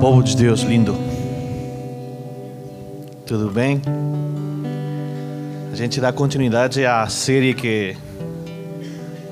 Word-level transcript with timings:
Povo 0.00 0.22
de 0.22 0.36
Deus 0.36 0.60
lindo. 0.60 0.94
Tudo 3.26 3.50
bem? 3.50 3.82
A 5.72 5.74
gente 5.74 6.00
dá 6.00 6.12
continuidade 6.12 6.86
à 6.86 7.06
série 7.08 7.54
que 7.54 7.96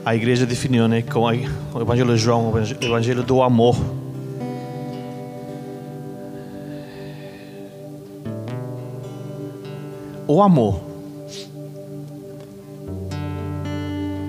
a 0.04 0.14
igreja 0.14 0.44
definiu, 0.44 0.88
né? 0.88 1.02
Com 1.02 1.20
o 1.24 1.80
Evangelho 1.80 2.14
de 2.14 2.20
João, 2.20 2.50
o 2.50 2.58
Evangelho 2.58 3.22
do 3.22 3.42
amor. 3.42 3.76
O 10.26 10.42
amor. 10.42 10.80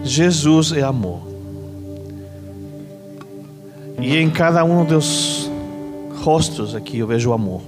Jesus 0.03 0.71
é 0.71 0.83
amor. 0.83 1.27
E 3.99 4.17
em 4.17 4.29
cada 4.29 4.63
um 4.63 4.85
dos 4.85 5.34
rostos 6.25 6.73
aqui 6.73 6.97
eu 6.97 7.05
vejo 7.05 7.31
amor. 7.31 7.61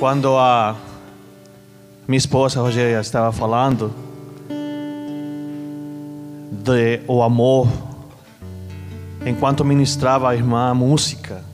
Quando 0.00 0.36
a 0.36 0.74
minha 2.08 2.18
esposa 2.18 2.60
Rogéria 2.60 2.98
estava 2.98 3.30
falando 3.30 3.94
de 6.50 7.02
o 7.06 7.22
amor 7.22 7.68
enquanto 9.24 9.64
ministrava 9.64 10.28
a 10.28 10.34
irmã 10.34 10.70
a 10.70 10.74
música, 10.74 11.44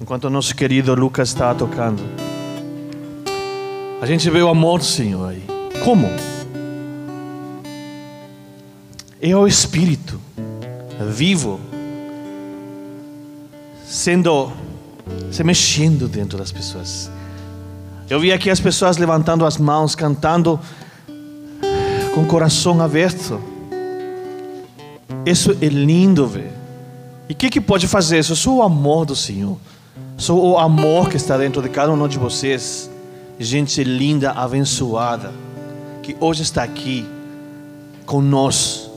enquanto 0.00 0.24
o 0.24 0.30
nosso 0.30 0.56
querido 0.56 0.92
Lucas 0.92 1.28
estava 1.28 1.56
tocando. 1.56 2.02
A 4.02 4.06
gente 4.06 4.28
vê 4.28 4.42
o 4.42 4.48
amor 4.48 4.80
do 4.80 4.84
Senhor 4.84 5.28
aí. 5.28 5.44
Como? 5.84 6.08
É 9.22 9.36
o 9.36 9.46
Espírito 9.46 10.20
vivo 11.12 11.60
sendo 13.94 14.50
se 15.30 15.44
mexendo 15.44 16.08
dentro 16.08 16.36
das 16.36 16.50
pessoas. 16.50 17.08
Eu 18.10 18.18
vi 18.18 18.32
aqui 18.32 18.50
as 18.50 18.58
pessoas 18.58 18.96
levantando 18.96 19.46
as 19.46 19.56
mãos, 19.56 19.94
cantando 19.94 20.58
com 22.12 22.22
o 22.22 22.26
coração 22.26 22.82
aberto. 22.82 23.40
Isso 25.24 25.56
é 25.60 25.66
lindo 25.66 26.26
ver. 26.26 26.50
E 27.28 27.34
o 27.34 27.36
que, 27.36 27.48
que 27.48 27.60
pode 27.60 27.86
fazer 27.86 28.18
isso? 28.18 28.34
Só 28.34 28.56
o 28.56 28.62
amor 28.62 29.06
do 29.06 29.14
Senhor. 29.14 29.56
Só 30.16 30.34
o 30.34 30.58
amor 30.58 31.08
que 31.08 31.16
está 31.16 31.38
dentro 31.38 31.62
de 31.62 31.68
cada 31.68 31.92
um 31.92 32.08
de 32.08 32.18
vocês. 32.18 32.90
Gente 33.38 33.84
linda, 33.84 34.32
abençoada, 34.32 35.32
que 36.02 36.16
hoje 36.18 36.42
está 36.42 36.64
aqui 36.64 37.06
conosco. 38.04 38.90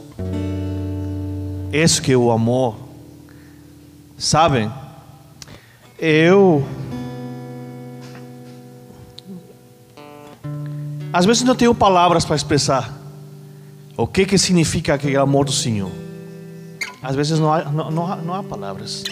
Isso 1.71 2.01
que 2.01 2.11
é 2.11 2.17
o 2.17 2.31
amor. 2.31 2.75
Sabem? 4.17 4.71
Eu 5.99 6.63
às 11.11 11.25
vezes 11.25 11.41
não 11.43 11.55
tenho 11.55 11.73
palavras 11.73 12.25
para 12.25 12.35
expressar 12.35 12.93
o 13.95 14.05
que 14.05 14.25
que 14.25 14.37
significa 14.37 14.93
aquele 14.93 15.17
amor 15.17 15.45
do 15.45 15.51
Senhor. 15.51 15.89
Às 17.01 17.15
vezes 17.15 17.39
não 17.39 17.51
há, 17.51 17.63
não, 17.63 17.89
não 17.89 18.11
há, 18.11 18.15
não 18.17 18.33
há 18.35 18.43
palavras. 18.43 19.03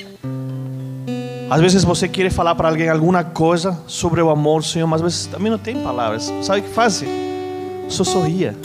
Às 1.50 1.62
vezes 1.62 1.84
você 1.84 2.08
quer 2.08 2.32
falar 2.32 2.54
para 2.54 2.70
alguém 2.70 2.90
alguma 2.90 3.24
coisa 3.24 3.80
sobre 3.88 4.22
o 4.22 4.30
amor 4.30 4.62
do 4.62 4.68
Senhor, 4.68 4.86
mas 4.86 5.02
às 5.02 5.14
vezes 5.14 5.26
também 5.28 5.52
não 5.52 5.58
tem 5.58 5.82
palavras. 5.82 6.32
Sabe 6.44 6.60
o 6.60 6.64
que 6.64 6.70
faz? 6.70 7.04
Só 7.90 8.04
sorria. 8.04 8.56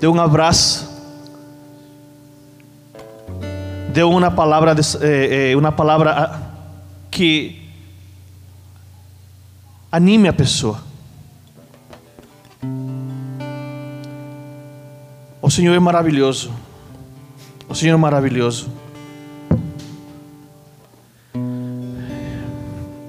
Dê 0.00 0.08
um 0.08 0.20
abraço. 0.20 0.88
Dê 3.92 4.02
uma 4.02 4.30
palavra, 4.30 4.74
eh, 5.00 5.52
eh, 5.52 5.56
uma 5.56 5.70
palavra 5.70 6.55
que 7.16 7.62
anime 9.90 10.28
a 10.28 10.34
pessoa. 10.34 10.84
O 15.40 15.50
Senhor 15.50 15.74
é 15.74 15.78
maravilhoso. 15.78 16.52
O 17.70 17.74
Senhor 17.74 17.94
é 17.94 17.96
maravilhoso. 17.96 18.70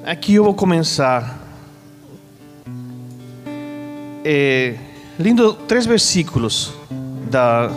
Aqui 0.05 0.35
eu 0.35 0.45
vou 0.45 0.53
começar. 0.53 1.37
É, 4.23 4.77
lindo 5.19 5.51
três 5.67 5.85
versículos 5.85 6.73
da, 7.29 7.67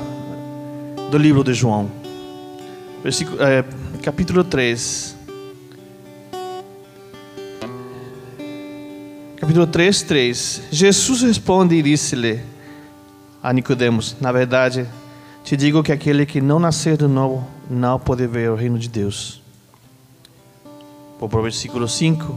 do 1.11 1.19
livro 1.19 1.43
de 1.43 1.55
João. 1.55 1.91
Versículo, 3.03 3.43
é, 3.43 3.65
capítulo 4.01 4.45
3. 4.45 5.19
Capítulo 9.41 9.67
3, 9.67 10.03
3. 10.03 10.63
Jesus 10.71 11.23
responde 11.23 11.75
e 11.75 11.83
disse-lhe 11.83 12.41
a 13.43 13.51
Nicodemos: 13.55 14.15
Na 14.21 14.31
verdade, 14.31 14.87
te 15.43 15.57
digo 15.57 15.83
que 15.83 15.91
aquele 15.91 16.27
que 16.27 16.43
não 16.43 16.59
nascer 16.59 16.99
de 16.99 17.07
novo 17.07 17.49
não 17.71 17.99
pode 17.99 18.27
ver 18.27 18.51
o 18.51 18.55
reino 18.55 18.79
de 18.79 18.87
Deus. 18.87 19.41
Vou 21.19 21.31
o 21.33 21.43
versículo 21.43 21.89
5. 21.89 22.37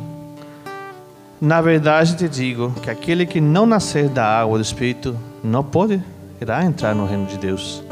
Na 1.42 1.60
verdade 1.60 2.16
te 2.16 2.30
digo 2.30 2.72
que 2.82 2.90
aquele 2.90 3.26
que 3.26 3.42
não 3.42 3.66
nascer 3.66 4.08
da 4.08 4.40
água 4.40 4.58
do 4.58 4.62
Espírito 4.62 5.20
não 5.44 5.62
pode 5.62 6.02
irá 6.40 6.64
entrar 6.64 6.96
no 6.96 7.06
reino 7.06 7.26
de 7.26 7.38
Deus. 7.38 7.84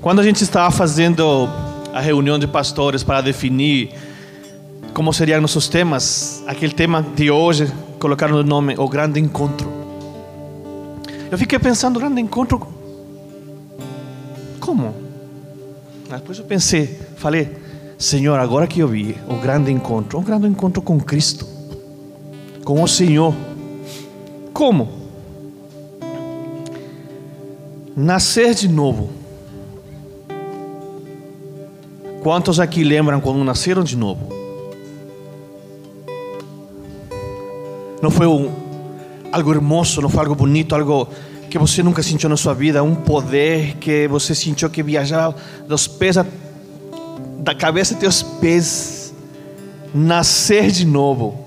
Quando 0.00 0.18
a 0.18 0.24
gente 0.24 0.42
estava 0.42 0.72
fazendo 0.72 1.48
a 1.92 2.00
reunião 2.00 2.38
de 2.38 2.46
pastores 2.46 3.02
para 3.02 3.20
definir 3.20 3.90
como 4.92 5.12
seriam 5.12 5.40
nossos 5.40 5.68
temas, 5.68 6.42
aquele 6.46 6.72
tema 6.72 7.06
de 7.14 7.30
hoje, 7.30 7.72
colocaram 8.00 8.36
o 8.36 8.42
nome 8.42 8.74
O 8.76 8.88
Grande 8.88 9.20
Encontro. 9.20 9.72
Eu 11.30 11.38
fiquei 11.38 11.58
pensando, 11.58 12.00
Grande 12.00 12.20
Encontro, 12.20 12.66
como? 14.58 14.94
Depois 16.10 16.38
eu 16.38 16.44
pensei, 16.44 16.98
falei, 17.16 17.56
Senhor, 17.98 18.38
agora 18.38 18.66
que 18.66 18.80
eu 18.80 18.88
vi 18.88 19.16
o 19.28 19.34
grande 19.34 19.72
encontro, 19.72 20.18
um 20.18 20.22
grande 20.22 20.46
encontro 20.46 20.80
com 20.80 21.00
Cristo, 21.00 21.46
com 22.64 22.82
o 22.82 22.86
Senhor. 22.88 23.34
Como? 24.52 24.88
Nascer 27.96 28.54
de 28.54 28.68
novo. 28.68 29.17
Quantos 32.22 32.58
aqui 32.58 32.82
lembram 32.82 33.20
quando 33.20 33.42
nasceram 33.44 33.84
de 33.84 33.96
novo? 33.96 34.28
Não 38.02 38.10
foi 38.10 38.26
um, 38.26 38.50
algo 39.32 39.52
hermoso, 39.52 40.00
não 40.00 40.08
foi 40.08 40.20
algo 40.20 40.34
bonito, 40.34 40.74
algo 40.74 41.08
que 41.48 41.58
você 41.58 41.82
nunca 41.82 42.02
sentiu 42.02 42.28
na 42.28 42.36
sua 42.36 42.54
vida, 42.54 42.82
um 42.82 42.94
poder 42.94 43.76
que 43.76 44.08
você 44.08 44.34
sentiu 44.34 44.68
que 44.68 44.82
viajava 44.82 45.34
dos 45.66 45.86
pés 45.86 46.18
a, 46.18 46.26
da 47.38 47.54
cabeça 47.54 47.94
até 47.94 48.06
os 48.06 48.22
pés, 48.22 49.14
nascer 49.94 50.70
de 50.70 50.84
novo, 50.84 51.44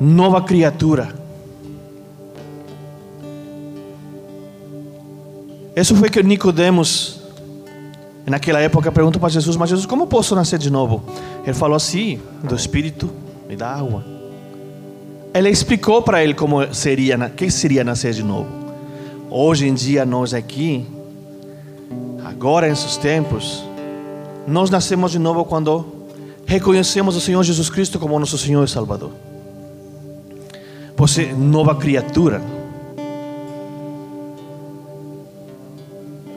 nova 0.00 0.42
criatura. 0.42 1.16
Isso 5.74 5.94
foi 5.96 6.10
que 6.10 6.22
Nicodemos 6.22 7.17
naquela 8.28 8.60
época 8.60 8.90
perguntou 8.90 9.20
para 9.20 9.30
Jesus, 9.30 9.56
mas 9.56 9.70
Jesus, 9.70 9.86
como 9.86 10.06
posso 10.06 10.34
nascer 10.34 10.58
de 10.58 10.70
novo? 10.70 11.02
Ele 11.44 11.54
falou 11.54 11.76
assim, 11.76 12.20
do 12.42 12.54
Espírito 12.54 13.08
e 13.48 13.56
da 13.56 13.74
água. 13.74 14.04
Ele 15.32 15.48
explicou 15.48 16.02
para 16.02 16.22
ele 16.22 16.34
como 16.34 16.74
seria, 16.74 17.16
que 17.30 17.50
seria 17.50 17.84
nascer 17.84 18.12
de 18.12 18.22
novo. 18.22 18.48
Hoje 19.30 19.68
em 19.68 19.74
dia 19.74 20.04
nós 20.04 20.34
aqui, 20.34 20.86
agora 22.24 22.68
nesses 22.68 22.96
tempos, 22.96 23.62
nós 24.46 24.70
nascemos 24.70 25.12
de 25.12 25.18
novo 25.18 25.44
quando 25.44 25.84
reconhecemos 26.46 27.14
o 27.14 27.20
Senhor 27.20 27.42
Jesus 27.42 27.68
Cristo 27.68 27.98
como 27.98 28.18
nosso 28.18 28.38
Senhor 28.38 28.64
e 28.64 28.68
Salvador. 28.68 29.12
Você 30.96 31.26
nova 31.26 31.74
criatura. 31.74 32.42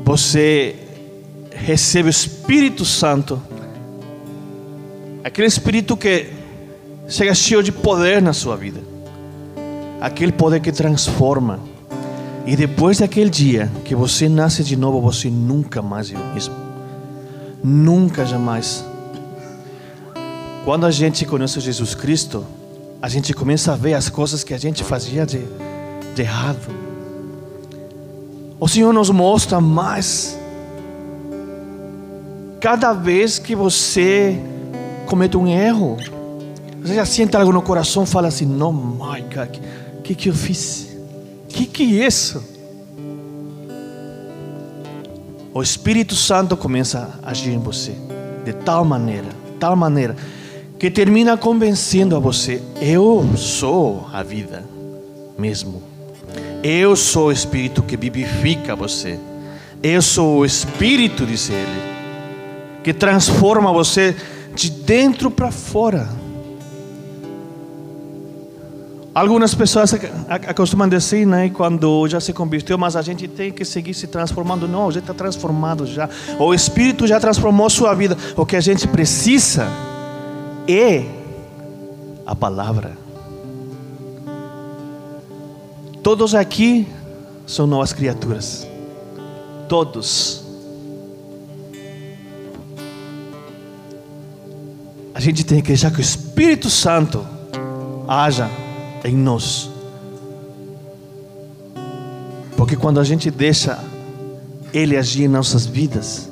Você 0.03 0.75
recebe 1.61 2.09
o 2.09 2.11
Espírito 2.11 2.83
Santo. 2.83 3.41
Aquele 5.23 5.47
Espírito 5.47 5.95
que 5.95 6.29
chega 7.07 7.33
cheio 7.33 7.61
de 7.61 7.71
poder 7.71 8.21
na 8.21 8.33
sua 8.33 8.55
vida. 8.55 8.81
Aquele 9.99 10.31
poder 10.31 10.59
que 10.59 10.71
transforma. 10.71 11.59
E 12.45 12.55
depois 12.55 12.97
daquele 12.97 13.29
dia 13.29 13.71
que 13.85 13.93
você 13.93 14.27
nasce 14.27 14.63
de 14.63 14.75
novo, 14.75 14.99
você 14.99 15.29
nunca 15.29 15.81
mais 15.81 16.11
é 16.11 16.15
o 16.15 16.33
mesmo. 16.33 16.55
Nunca, 17.63 18.25
jamais. 18.25 18.83
Quando 20.65 20.85
a 20.87 20.91
gente 20.91 21.25
conhece 21.25 21.59
Jesus 21.59 21.93
Cristo, 21.93 22.43
a 22.99 23.07
gente 23.07 23.33
começa 23.33 23.73
a 23.73 23.75
ver 23.75 23.93
as 23.93 24.09
coisas 24.09 24.43
que 24.43 24.53
a 24.53 24.57
gente 24.57 24.83
fazia 24.83 25.25
de, 25.25 25.41
de 26.15 26.21
errado. 26.21 26.59
O 28.59 28.67
Senhor 28.67 28.91
nos 28.91 29.11
mostra 29.11 29.61
mais. 29.61 30.40
Cada 32.61 32.93
vez 32.93 33.39
que 33.39 33.55
você 33.55 34.39
comete 35.07 35.35
um 35.35 35.47
erro, 35.47 35.97
você 36.79 36.93
já 36.93 37.05
sente 37.05 37.35
algo 37.35 37.51
no 37.51 37.63
coração, 37.63 38.05
fala 38.05 38.27
assim: 38.27 38.45
Não, 38.45 38.71
my 38.71 39.19
God, 39.33 39.57
o 39.97 40.01
que, 40.03 40.13
que 40.13 40.29
eu 40.29 40.33
fiz? 40.35 40.95
Que, 41.49 41.65
que 41.65 41.81
é 41.99 42.05
isso? 42.05 42.43
O 45.51 45.61
Espírito 45.63 46.13
Santo 46.13 46.55
começa 46.55 47.19
a 47.23 47.31
agir 47.31 47.51
em 47.51 47.57
você 47.57 47.95
de 48.45 48.53
tal 48.53 48.85
maneira, 48.85 49.29
tal 49.59 49.75
maneira, 49.75 50.15
que 50.77 50.91
termina 50.91 51.35
convencendo 51.35 52.15
a 52.15 52.19
você: 52.19 52.61
eu 52.79 53.27
sou 53.37 54.07
a 54.13 54.21
vida 54.21 54.63
mesmo. 55.35 55.81
Eu 56.61 56.95
sou 56.95 57.29
o 57.29 57.31
Espírito 57.31 57.81
que 57.81 57.97
vivifica 57.97 58.75
você. 58.75 59.19
Eu 59.81 59.99
sou 59.99 60.37
o 60.37 60.45
Espírito, 60.45 61.25
diz 61.25 61.49
ele, 61.49 61.90
que 62.83 62.93
transforma 62.93 63.71
você 63.71 64.15
de 64.55 64.69
dentro 64.69 65.29
para 65.29 65.51
fora. 65.51 66.09
Algumas 69.13 69.53
pessoas 69.53 69.93
acostumam 70.47 70.87
dizer, 70.87 71.25
né, 71.25 71.49
quando 71.49 72.07
já 72.07 72.21
se 72.21 72.31
converteu, 72.31 72.77
mas 72.77 72.95
a 72.95 73.01
gente 73.01 73.27
tem 73.27 73.51
que 73.51 73.65
seguir 73.65 73.93
se 73.93 74.07
transformando. 74.07 74.69
Não, 74.69 74.87
a 74.87 74.91
gente 74.91 75.03
está 75.03 75.13
transformado 75.13 75.85
já. 75.85 76.09
O 76.39 76.53
Espírito 76.53 77.05
já 77.05 77.19
transformou 77.19 77.69
sua 77.69 77.93
vida. 77.93 78.17
O 78.37 78.45
que 78.45 78.55
a 78.55 78.61
gente 78.61 78.87
precisa 78.87 79.67
é 80.65 81.03
a 82.25 82.33
palavra. 82.33 82.93
Todos 86.01 86.33
aqui 86.33 86.87
são 87.45 87.67
novas 87.67 87.91
criaturas. 87.91 88.65
Todos. 89.67 90.40
A 95.13 95.19
gente 95.19 95.43
tem 95.43 95.61
que 95.61 95.67
deixar 95.67 95.91
que 95.91 95.99
o 95.99 96.01
Espírito 96.01 96.69
Santo 96.69 97.25
haja 98.07 98.49
em 99.03 99.15
nós. 99.15 99.69
Porque 102.55 102.75
quando 102.75 102.99
a 102.99 103.03
gente 103.03 103.29
deixa 103.29 103.79
Ele 104.73 104.95
agir 104.95 105.23
em 105.23 105.27
nossas 105.27 105.65
vidas, 105.65 106.29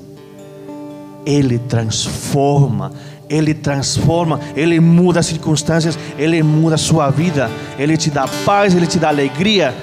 Ele 1.26 1.58
transforma, 1.58 2.92
Ele 3.30 3.54
transforma, 3.54 4.40
Ele 4.56 4.80
muda 4.80 5.20
as 5.20 5.26
circunstâncias, 5.26 5.98
Ele 6.18 6.42
muda 6.44 6.76
a 6.76 6.78
sua 6.78 7.10
vida, 7.10 7.50
Ele 7.78 7.98
te 7.98 8.10
dá 8.10 8.28
paz, 8.46 8.74
Ele 8.74 8.88
te 8.88 9.00
dá 9.00 9.10
alegria. 9.10 9.76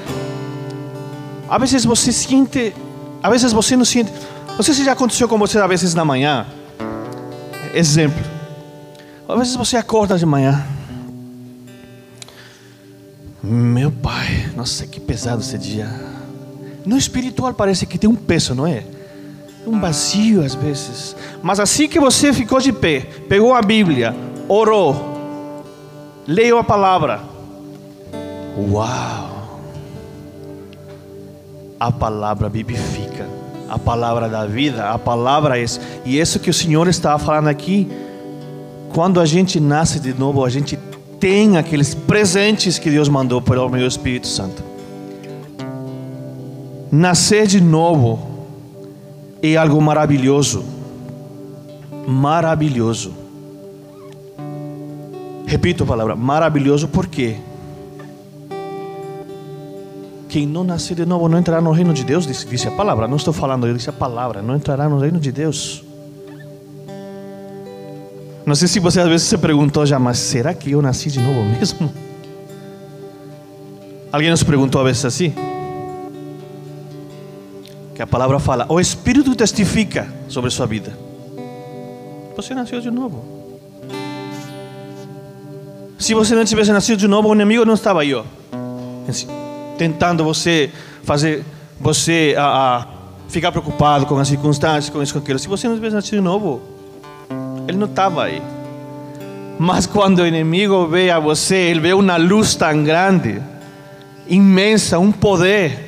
Às 1.49 1.61
vezes 1.61 1.85
você 1.85 2.13
sente, 2.13 2.75
às 3.23 3.31
vezes 3.31 3.53
você 3.53 3.77
não 3.77 3.85
sente. 3.85 4.13
Não 4.57 4.63
sei 4.63 4.73
se 4.73 4.85
já 4.85 4.93
aconteceu 4.93 5.29
com 5.29 5.39
você 5.39 5.59
às 5.59 5.69
vezes 5.69 5.95
na 5.95 6.05
manhã. 6.05 6.47
Exemplo. 7.75 8.36
Às 9.29 9.39
vezes 9.39 9.57
você 9.57 9.77
acorda 9.77 10.17
de 10.17 10.25
manhã. 10.25 10.65
Meu 13.43 13.91
pai, 13.91 14.51
nossa, 14.57 14.87
que 14.87 15.01
pesado 15.01 15.41
esse 15.41 15.59
dia. 15.59 15.89
No 16.85 16.97
espiritual 16.97 17.53
parece 17.53 17.87
que 17.87 17.99
tem 17.99 18.09
um 18.09 18.15
peso, 18.15 18.55
não 18.55 18.67
é? 18.67 18.85
Um 19.67 19.81
vazio 19.81 20.45
às 20.45 20.55
vezes. 20.55 21.17
Mas 21.43 21.59
assim 21.59 21.89
que 21.89 21.99
você 21.99 22.33
ficou 22.33 22.61
de 22.61 22.73
pé, 22.73 23.01
pegou 23.29 23.53
a 23.53 23.61
Bíblia, 23.63 24.15
orou, 24.49 25.65
leu 26.27 26.59
a 26.59 26.65
palavra. 26.65 27.21
Uau! 28.57 29.61
A 31.79 31.93
palavra 31.93 32.49
vivifica. 32.49 33.29
A 33.69 33.79
palavra 33.79 34.29
da 34.29 34.47
vida, 34.47 34.89
a 34.91 34.99
palavra 34.99 35.61
é. 35.61 35.65
E 36.05 36.19
isso 36.19 36.39
que 36.39 36.49
o 36.49 36.55
Senhor 36.55 36.87
estava 36.87 37.19
falando 37.19 37.49
aqui, 37.49 37.91
quando 38.97 39.21
a 39.21 39.27
gente 39.27 39.61
nasce 39.61 40.01
de 40.01 40.15
novo, 40.15 40.43
a 40.43 40.49
gente 40.49 40.79
tem 41.21 41.59
aqueles 41.59 41.95
presentes 41.95 42.79
que 42.79 42.89
Deus 42.89 43.11
mandou 43.11 43.43
pelo 43.43 43.69
meu 43.69 43.87
Espírito 43.87 44.27
Santo. 44.27 44.65
Nascer 46.91 47.47
de 47.47 47.61
novo 47.61 48.47
é 49.43 49.55
algo 49.55 49.79
maravilhoso. 49.83 50.65
Maravilhoso. 52.09 53.13
Repito 55.47 55.85
a 55.85 55.87
palavra, 55.87 56.17
maravilhoso 56.17 56.89
porque 56.89 57.37
quem 60.27 60.47
não 60.47 60.65
nascer 60.65 60.95
de 60.95 61.05
novo 61.05 61.29
não 61.29 61.39
entrará 61.39 61.61
no 61.61 61.71
reino 61.71 61.93
de 61.93 62.03
Deus, 62.03 62.27
disse, 62.27 62.47
disse 62.47 62.67
a 62.67 62.71
palavra. 62.71 63.07
Não 63.07 63.19
estou 63.19 63.35
falando, 63.35 63.71
disse 63.75 63.91
a 63.91 63.93
palavra, 63.93 64.41
não 64.41 64.57
entrará 64.57 64.89
no 64.89 64.99
reino 64.99 65.21
de 65.21 65.31
Deus. 65.31 65.86
Não 68.47 68.55
sei 68.55 68.69
se 68.69 68.79
você 68.79 69.01
às 69.01 69.09
vezes 69.09 69.27
se 69.27 69.37
perguntou 69.37 69.85
já, 69.85 69.99
mas 69.99 70.19
será 70.19 70.55
que 70.55 70.71
eu 70.71 70.81
nasci 70.81 71.11
de 71.11 71.19
novo 71.19 71.43
mesmo? 71.43 71.93
Alguém 74.13 74.31
nos 74.31 74.45
perguntou 74.45 74.81
a 74.81 74.85
vezes 74.85 75.05
assim? 75.05 75.35
Que 77.93 78.01
a 78.01 78.07
palavra 78.07 78.39
fala: 78.39 78.65
O 78.69 78.79
Espírito 78.79 79.35
testifica 79.35 80.07
sobre 80.29 80.49
sua 80.51 80.65
vida. 80.65 80.97
Você 82.37 82.55
nasceu 82.55 82.81
de 82.81 82.89
novo. 82.89 83.25
Se 85.99 86.15
você 86.15 86.37
não 86.37 86.45
tivesse 86.45 86.71
nascido 86.71 86.99
de 86.99 87.09
novo, 87.09 87.29
o 87.29 87.35
inimigo 87.35 87.65
não 87.65 87.75
estava 87.75 88.03
aí, 88.03 88.15
ó, 88.15 88.23
tentando 89.77 90.23
você 90.23 90.71
fazer 91.03 91.43
você 91.81 92.37
a, 92.39 92.77
a 92.77 92.87
ficar 93.29 93.51
preocupado 93.51 94.07
com 94.07 94.17
as 94.19 94.29
circunstâncias, 94.29 94.89
com 94.89 95.03
isso, 95.03 95.15
com 95.15 95.19
aquilo. 95.19 95.39
Se 95.39 95.49
você 95.49 95.67
não 95.67 95.75
tivesse 95.75 95.97
nascido 95.97 96.17
de 96.17 96.21
novo, 96.21 96.76
ele 97.67 97.79
não 97.79 97.87
estava 97.87 98.25
aí. 98.25 98.43
Mas 99.59 99.87
quando 99.87 100.21
o 100.21 100.27
inimigo 100.27 100.87
vê 100.87 101.11
a 101.11 101.19
você, 101.19 101.57
ele 101.57 101.81
vê 101.81 101.95
uma 101.95 102.17
luz 102.17 102.55
tão 102.55 102.85
grande, 102.85 103.41
imensa, 104.29 104.99
um 104.99 105.11
poder, 105.11 105.87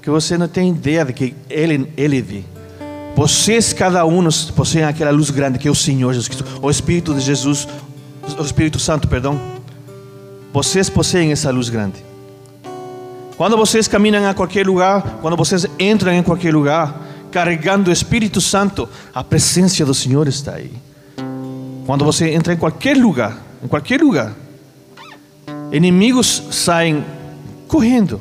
que 0.00 0.08
você 0.10 0.38
não 0.38 0.48
tem 0.48 0.70
ideia 0.70 1.04
de 1.04 1.12
que 1.12 1.34
ele, 1.50 1.92
ele 1.96 2.22
vê. 2.22 2.42
Vocês, 3.14 3.72
cada 3.72 4.06
um, 4.06 4.26
possuem 4.54 4.84
aquela 4.84 5.10
luz 5.10 5.28
grande 5.28 5.58
que 5.58 5.68
é 5.68 5.70
o 5.70 5.74
Senhor 5.74 6.12
Jesus 6.12 6.28
Cristo, 6.28 6.46
o 6.62 6.70
Espírito 6.70 7.12
de 7.12 7.20
Jesus, 7.20 7.68
o 8.38 8.42
Espírito 8.42 8.78
Santo, 8.78 9.06
perdão. 9.08 9.38
Vocês 10.52 10.88
possuem 10.88 11.32
essa 11.32 11.50
luz 11.50 11.68
grande. 11.68 12.02
Quando 13.36 13.56
vocês 13.56 13.86
caminham 13.86 14.26
a 14.26 14.32
qualquer 14.32 14.66
lugar, 14.66 15.18
quando 15.20 15.36
vocês 15.36 15.66
entram 15.78 16.12
em 16.12 16.22
qualquer 16.22 16.54
lugar, 16.54 17.07
carregando 17.30 17.90
o 17.90 17.92
Espírito 17.92 18.40
Santo, 18.40 18.88
a 19.14 19.22
presença 19.22 19.84
do 19.84 19.94
Senhor 19.94 20.28
está 20.28 20.54
aí. 20.54 20.72
Quando 21.86 22.04
você 22.04 22.30
entra 22.34 22.52
em 22.52 22.56
qualquer 22.56 22.96
lugar, 22.96 23.38
em 23.62 23.68
qualquer 23.68 24.00
lugar, 24.00 24.34
inimigos 25.72 26.42
saem 26.50 27.04
correndo, 27.66 28.20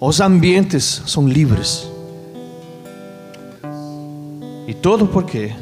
os 0.00 0.20
ambientes 0.20 1.02
são 1.06 1.28
livres. 1.28 1.86
E 4.66 4.74
todo 4.74 5.06
porque 5.06 5.52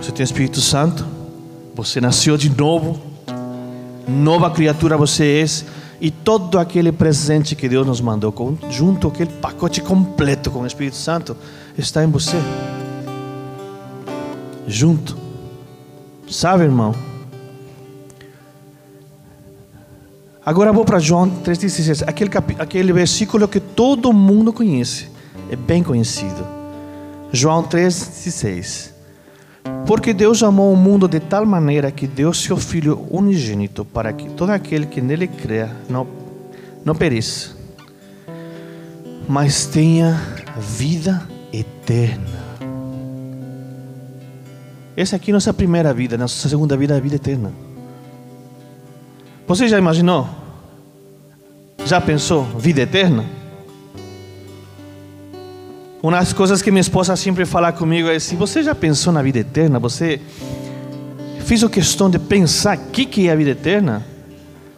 você 0.00 0.12
tem 0.12 0.22
o 0.22 0.24
Espírito 0.24 0.60
Santo, 0.60 1.06
você 1.74 2.00
nasceu 2.00 2.36
de 2.36 2.50
novo, 2.50 3.00
nova 4.08 4.50
criatura 4.50 4.96
você 4.96 5.24
é 5.24 5.40
e 6.00 6.10
todo 6.10 6.58
aquele 6.58 6.92
presente 6.92 7.56
que 7.56 7.68
Deus 7.68 7.86
nos 7.86 8.00
mandou, 8.00 8.32
junto 8.70 9.08
aquele 9.08 9.32
pacote 9.32 9.80
completo 9.80 10.50
com 10.50 10.60
o 10.60 10.66
Espírito 10.66 10.96
Santo, 10.96 11.36
está 11.76 12.04
em 12.04 12.10
você. 12.10 12.36
Junto. 14.66 15.16
Sabe, 16.30 16.64
irmão? 16.64 16.94
Agora 20.44 20.72
vou 20.72 20.84
para 20.84 20.98
João 20.98 21.28
3,16. 21.28 22.04
Aquele, 22.06 22.30
aquele 22.58 22.92
versículo 22.92 23.48
que 23.48 23.60
todo 23.60 24.12
mundo 24.12 24.52
conhece. 24.52 25.08
É 25.50 25.56
bem 25.56 25.82
conhecido. 25.82 26.46
João 27.32 27.62
3,16. 27.64 28.97
Porque 29.86 30.12
Deus 30.12 30.42
amou 30.42 30.72
o 30.72 30.76
mundo 30.76 31.08
de 31.08 31.18
tal 31.18 31.46
maneira 31.46 31.90
que 31.90 32.06
deu 32.06 32.34
seu 32.34 32.56
Filho 32.56 33.06
unigênito 33.10 33.84
para 33.84 34.12
que 34.12 34.28
todo 34.30 34.50
aquele 34.50 34.86
que 34.86 35.00
nele 35.00 35.26
crê 35.26 35.66
não, 35.88 36.06
não 36.84 36.94
pereça, 36.94 37.56
mas 39.26 39.66
tenha 39.66 40.20
vida 40.58 41.26
eterna. 41.52 42.38
Essa 44.96 45.16
aqui 45.16 45.30
é 45.30 45.34
nossa 45.34 45.54
primeira 45.54 45.94
vida, 45.94 46.18
nossa 46.18 46.48
segunda 46.48 46.76
vida 46.76 46.94
é 46.94 46.96
a 46.96 47.00
vida 47.00 47.16
eterna. 47.16 47.52
Você 49.46 49.68
já 49.68 49.78
imaginou? 49.78 50.28
Já 51.86 52.00
pensou 52.00 52.44
vida 52.44 52.82
eterna? 52.82 53.37
Uma 56.00 56.12
das 56.12 56.32
coisas 56.32 56.62
que 56.62 56.70
minha 56.70 56.80
esposa 56.80 57.16
sempre 57.16 57.44
fala 57.44 57.72
comigo 57.72 58.08
é 58.08 58.16
assim: 58.16 58.36
você 58.36 58.62
já 58.62 58.74
pensou 58.74 59.12
na 59.12 59.20
vida 59.20 59.40
eterna? 59.40 59.80
Você 59.80 60.20
fez 61.44 61.64
a 61.64 61.68
questão 61.68 62.08
de 62.08 62.18
pensar 62.18 62.78
o 62.78 62.90
que, 62.90 63.04
que 63.04 63.28
é 63.28 63.32
a 63.32 63.36
vida 63.36 63.50
eterna? 63.50 64.06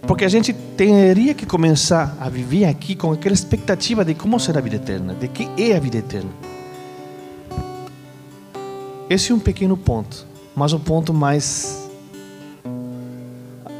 Porque 0.07 0.25
a 0.25 0.29
gente 0.29 0.53
teria 0.53 1.35
que 1.35 1.45
começar 1.45 2.17
a 2.19 2.29
viver 2.31 2.65
aqui 2.65 2.95
com 2.95 3.13
aquela 3.13 3.35
expectativa 3.35 4.03
de 4.03 4.15
como 4.15 4.41
será 4.41 4.61
a 4.61 4.63
vida 4.63 4.77
eterna, 4.77 5.15
de 5.15 5.29
que 5.29 5.47
é 5.59 5.77
a 5.77 5.81
vida 5.81 5.99
eterna. 5.99 6.31
Esse 9.11 9.31
é 9.31 9.35
um 9.35 9.39
pequeno 9.39 9.77
ponto, 9.77 10.27
mas 10.57 10.73
um 10.73 10.79
ponto 10.79 11.13
mais 11.13 11.91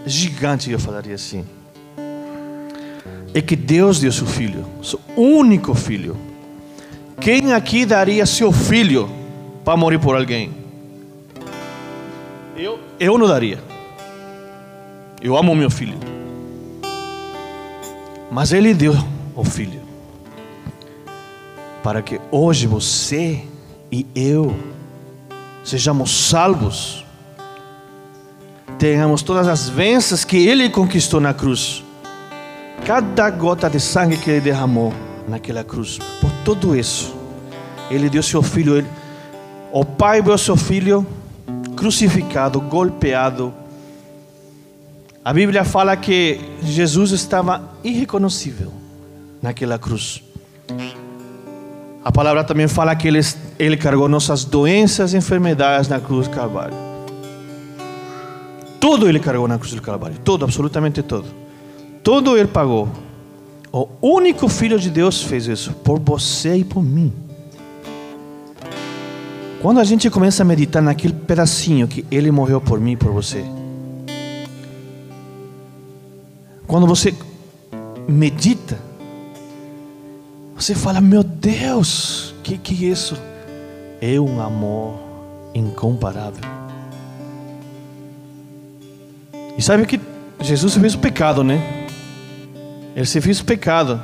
gigante, 0.05 0.71
eu 0.71 0.79
falaria 0.79 1.15
assim, 1.15 1.45
é 3.33 3.41
que 3.41 3.57
Deus 3.57 4.01
deu 4.01 4.13
seu 4.13 4.27
filho, 4.27 4.67
seu 4.83 5.01
único 5.17 5.75
filho. 5.75 6.30
Quem 7.21 7.53
aqui 7.53 7.85
daria 7.85 8.25
seu 8.25 8.51
filho 8.51 9.11
para 9.65 9.77
morrer 9.77 9.99
por 9.99 10.17
alguém? 10.17 10.53
Eu, 12.57 12.79
eu 12.99 13.19
não 13.19 13.29
daria. 13.29 13.63
Eu 15.21 15.37
amo 15.37 15.55
meu 15.55 15.71
filho. 15.71 15.99
Mas 18.31 18.53
Ele 18.53 18.73
deu 18.73 18.95
o 19.37 19.45
filho 19.45 19.81
para 21.83 22.03
que 22.03 22.21
hoje 22.31 22.67
você 22.67 23.43
e 23.91 24.07
eu 24.15 24.55
sejamos 25.65 26.11
salvos, 26.29 27.05
tenhamos 28.79 29.23
todas 29.23 29.47
as 29.47 29.69
bênçãos 29.69 30.25
que 30.25 30.37
Ele 30.37 30.69
conquistou 30.69 31.21
na 31.21 31.35
cruz, 31.35 31.83
cada 32.87 33.31
gota 33.31 33.69
de 33.69 33.81
sangue 33.81 34.17
que 34.17 34.31
Ele 34.31 34.41
derramou 34.41 34.93
naquela 35.29 35.63
cruz, 35.65 35.99
tudo 36.45 36.77
isso, 36.77 37.15
Ele 37.91 38.09
deu 38.09 38.23
seu 38.23 38.43
filho, 38.43 38.77
ele, 38.77 38.89
o 39.73 39.85
Pai 39.85 40.23
deu 40.23 40.37
seu 40.39 40.57
filho 40.57 41.07
crucificado, 41.77 42.61
golpeado. 42.61 43.55
A 45.25 45.33
Bíblia 45.33 45.65
fala 45.65 45.97
que 45.97 46.41
Jesus 46.63 47.11
estava 47.13 47.71
irreconhecível 47.83 48.73
naquela 49.41 49.79
cruz. 49.79 50.23
A 52.05 52.11
palavra 52.11 52.43
também 52.45 52.67
fala 52.67 52.95
que 52.97 53.09
ele, 53.09 53.21
ele 53.59 53.77
carregou 53.77 54.09
nossas 54.09 54.45
doenças 54.45 55.13
e 55.13 55.17
enfermidades 55.17 55.89
na 55.89 56.01
cruz 56.01 56.27
do 56.29 56.35
Calvário. 56.35 56.77
Tudo 58.81 59.09
ele 59.09 59.21
carregou 59.21 59.47
na 59.47 59.59
cruz 59.59 59.75
do 59.75 59.83
Calvário. 59.83 60.17
Tudo, 60.25 60.45
absolutamente 60.45 61.03
tudo. 61.03 61.27
Tudo 62.03 62.37
ele 62.37 62.49
pagou. 62.49 62.89
O 63.73 63.89
único 64.03 64.49
Filho 64.49 64.79
de 64.79 64.91
Deus 64.91 65.23
fez 65.23 65.47
isso 65.47 65.73
por 65.73 66.01
você 66.01 66.57
e 66.57 66.65
por 66.65 66.83
mim. 66.83 67.13
Quando 69.63 69.79
a 69.79 69.85
gente 69.85 70.11
começa 70.11 70.43
a 70.43 70.47
meditar 70.47 70.83
naquele 70.83 71.13
pedacinho 71.13 71.87
que 71.87 72.05
Ele 72.11 72.31
morreu 72.31 72.61
por 72.61 72.81
mim 72.81 72.93
e 72.93 72.97
por 72.97 73.13
você, 73.13 73.45
quando 76.67 76.87
você 76.87 77.15
medita, 78.09 78.79
você 80.57 80.75
fala: 80.75 81.01
Meu 81.01 81.23
Deus, 81.23 82.35
que 82.43 82.59
que 82.59 82.87
é 82.87 82.89
isso? 82.89 83.17
É 84.01 84.19
um 84.19 84.41
amor 84.41 84.99
incomparável. 85.55 86.43
E 89.57 89.63
sabe 89.63 89.87
que 89.87 90.01
Jesus 90.41 90.75
fez 90.75 90.95
o 90.95 90.99
pecado, 90.99 91.45
né? 91.45 91.80
Ele 93.01 93.07
se 93.07 93.19
fez 93.19 93.41
pecado. 93.41 93.99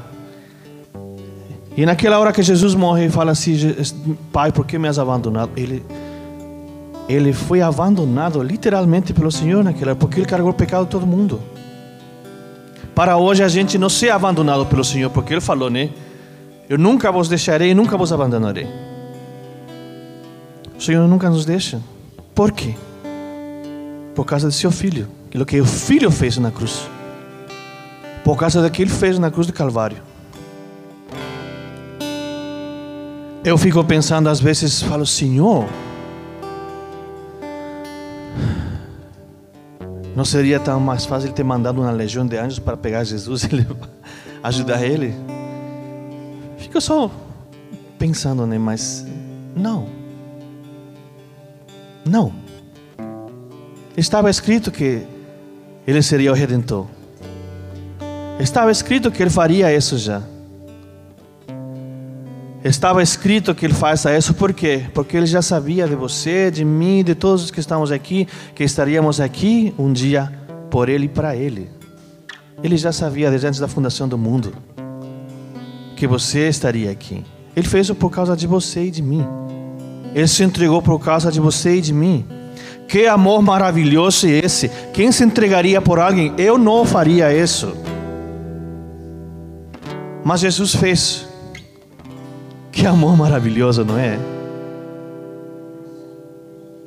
E 1.77 1.85
naquela 1.85 2.19
hora 2.19 2.33
que 2.33 2.43
Jesus 2.43 2.75
morre, 2.75 3.03
ele 3.03 3.13
fala 3.13 3.33
assim: 3.33 3.55
Pai, 4.33 4.51
por 4.51 4.65
que 4.65 4.79
me 4.79 4.89
has 4.89 4.99
abandonado? 4.99 5.51
Ele, 5.55 5.85
ele 7.07 7.35
foi 7.35 7.61
abandonado 7.61 8.43
literalmente 8.43 9.13
pelo 9.13 9.31
Senhor 9.31 9.63
naquela 9.63 9.91
hora, 9.91 9.97
porque 9.97 10.19
ele 10.19 10.27
carregou 10.27 10.51
o 10.51 10.55
pecado 10.55 10.87
de 10.87 10.91
todo 10.91 11.07
mundo. 11.07 11.43
Para 12.95 13.19
hoje 13.19 13.43
a 13.43 13.49
gente 13.49 13.77
não 13.77 13.91
ser 13.91 14.09
abandonado 14.09 14.65
pelo 14.65 14.83
Senhor, 14.83 15.11
porque 15.11 15.35
ele 15.35 15.43
falou, 15.43 15.69
né? 15.69 15.91
Eu 16.67 16.79
nunca 16.79 17.13
vos 17.13 17.29
deixarei, 17.29 17.75
nunca 17.75 17.99
vos 17.99 18.11
abandonarei. 18.15 18.67
O 20.79 20.81
Senhor 20.81 21.07
nunca 21.07 21.29
nos 21.29 21.45
deixa. 21.45 21.83
Por 22.35 22.51
quê? 22.51 22.75
Por 24.15 24.25
causa 24.25 24.49
do 24.49 24.55
seu 24.55 24.71
filho, 24.71 25.07
aquilo 25.29 25.45
que 25.45 25.61
o 25.61 25.67
filho 25.67 26.11
fez 26.11 26.39
na 26.39 26.51
cruz. 26.51 26.96
Por 28.27 28.37
causa 28.37 28.61
daquilo 28.61 28.91
que 28.91 28.97
fez 28.97 29.21
na 29.21 29.31
cruz 29.31 29.47
do 29.47 29.53
Calvário. 29.53 29.99
Eu 33.45 33.57
fico 33.57 33.85
pensando 33.85 34.29
às 34.29 34.41
vezes, 34.41 34.83
falo, 34.83 35.07
Senhor, 35.07 35.65
não 40.17 40.25
seria 40.25 40.59
tão 40.59 40.81
mais 40.81 41.07
fácil 41.07 41.33
ter 41.33 41.45
mandado 41.45 41.81
uma 41.81 41.93
legião 41.93 42.27
de 42.27 42.37
anjos 42.37 42.59
para 42.59 42.77
pegar 42.77 43.05
Jesus 43.05 43.45
e 43.45 43.65
ajudar 44.43 44.85
ele? 44.85 45.15
Fico 46.59 46.81
só 46.81 47.09
pensando, 47.97 48.45
né? 48.45 48.59
Mas 48.59 49.07
não, 49.55 49.87
não. 52.05 52.33
Estava 53.97 54.29
escrito 54.29 54.73
que 54.73 55.07
ele 55.87 56.03
seria 56.03 56.33
o 56.33 56.35
redentor. 56.35 56.96
Estava 58.39 58.71
escrito 58.71 59.11
que 59.11 59.23
ele 59.23 59.31
faria 59.31 59.75
isso 59.75 59.97
já. 59.97 60.23
Estava 62.63 63.03
escrito 63.03 63.55
que 63.55 63.65
ele 63.65 63.73
faça 63.73 64.17
isso 64.17 64.35
por 64.35 64.53
quê? 64.53 64.85
Porque 64.93 65.17
ele 65.17 65.27
já 65.27 65.41
sabia 65.41 65.87
de 65.87 65.95
você, 65.95 66.51
de 66.51 66.65
mim, 66.65 67.03
de 67.03 67.15
todos 67.15 67.45
os 67.45 67.51
que 67.51 67.61
estamos 67.61 67.93
aqui, 67.93 68.27
que 68.55 68.65
estaríamos 68.65 69.21
aqui 69.21 69.73
um 69.79 69.93
dia 69.93 70.33
por 70.71 70.89
ele 70.89 71.07
e 71.07 71.09
para 71.09 71.37
ele. 71.37 71.71
Ele 72.63 72.77
já 72.77 72.93
sabia 72.93 73.31
desde 73.31 73.47
antes 73.47 73.61
da 73.61 73.69
fundação 73.69 74.09
do 74.09 74.19
mundo 74.19 74.53
que 75.97 76.07
você 76.07 76.49
estaria 76.49 76.91
aqui. 76.91 77.25
Ele 77.55 77.67
fez 77.67 77.87
isso 77.87 77.95
por 77.95 78.11
causa 78.11 78.37
de 78.37 78.47
você 78.47 78.85
e 78.85 78.91
de 78.91 79.03
mim. 79.03 79.25
Ele 80.15 80.27
se 80.27 80.43
entregou 80.43 80.83
por 80.83 80.99
causa 80.99 81.33
de 81.33 81.41
você 81.41 81.77
e 81.77 81.81
de 81.81 81.93
mim. 81.93 82.27
Que 82.89 83.07
amor 83.07 83.41
maravilhoso 83.43 84.27
é 84.27 84.45
esse? 84.45 84.71
Quem 84.93 85.11
se 85.11 85.25
entregaria 85.25 85.81
por 85.81 85.99
alguém? 85.99 86.35
Eu 86.37 86.59
não 86.59 86.85
faria 86.85 87.33
isso. 87.33 87.75
Mas 90.27 90.41
Jesus 90.41 90.75
fez. 90.75 91.25
Que 92.73 92.85
amor 92.85 93.17
maravilhoso, 93.17 93.85
não 93.85 93.97
é? 93.97 94.19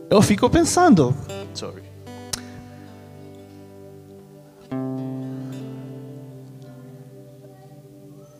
Eu 0.09 0.21
fico 0.21 0.49
pensando. 0.49 1.15
Sorry. 1.53 1.81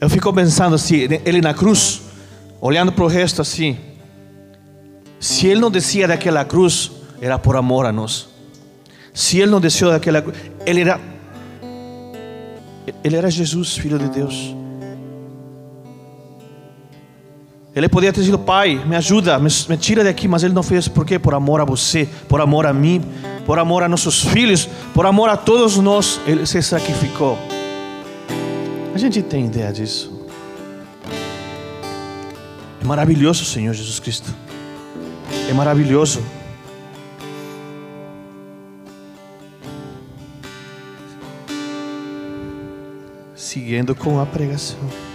Eu 0.01 0.09
fico 0.09 0.33
pensando 0.33 0.75
assim, 0.75 1.07
ele 1.23 1.39
na 1.39 1.53
cruz, 1.53 2.01
olhando 2.59 2.91
para 2.91 3.05
o 3.05 3.07
resto 3.07 3.41
assim. 3.41 3.77
Se 5.17 5.47
ele 5.47 5.61
não 5.61 5.71
descia 5.71 6.09
daquela 6.09 6.43
cruz, 6.43 6.91
era 7.21 7.39
por 7.39 7.55
amor 7.55 7.85
a 7.85 7.93
nós. 7.93 8.27
Se 9.13 9.39
ele 9.39 9.49
não 9.49 9.61
desceu 9.61 9.91
daquela 9.91 10.21
cruz, 10.21 10.37
ele 10.65 10.81
era 10.81 10.99
ele 13.01 13.15
era 13.15 13.31
Jesus, 13.31 13.77
filho 13.77 13.97
de 13.97 14.09
Deus. 14.09 14.58
Ele 17.79 17.87
poderia 17.87 18.11
ter 18.11 18.21
sido 18.25 18.37
pai, 18.37 18.75
me 18.85 18.93
ajuda, 18.93 19.39
me, 19.39 19.47
me 19.69 19.77
tira 19.77 20.03
daqui, 20.03 20.27
mas 20.27 20.43
ele 20.43 20.53
não 20.53 20.61
fez 20.61 20.89
por 20.89 21.05
quê? 21.05 21.17
Por 21.17 21.33
amor 21.33 21.61
a 21.61 21.63
você, 21.63 22.09
por 22.27 22.41
amor 22.41 22.65
a 22.65 22.73
mim, 22.73 23.01
por 23.45 23.57
amor 23.57 23.83
a 23.83 23.87
nossos 23.87 24.19
filhos, 24.19 24.67
por 24.93 25.05
amor 25.05 25.29
a 25.29 25.37
todos 25.37 25.77
nós, 25.77 26.19
ele 26.27 26.45
se 26.45 26.61
sacrificou. 26.61 27.39
A 28.93 28.97
gente 28.97 29.21
tem 29.21 29.45
ideia 29.45 29.71
disso. 29.71 30.27
É 32.81 32.85
maravilhoso, 32.85 33.45
Senhor 33.45 33.73
Jesus 33.73 33.97
Cristo. 33.97 34.35
É 35.49 35.53
maravilhoso. 35.53 36.21
Seguindo 43.33 43.95
com 43.95 44.19
a 44.19 44.25
pregação. 44.25 45.08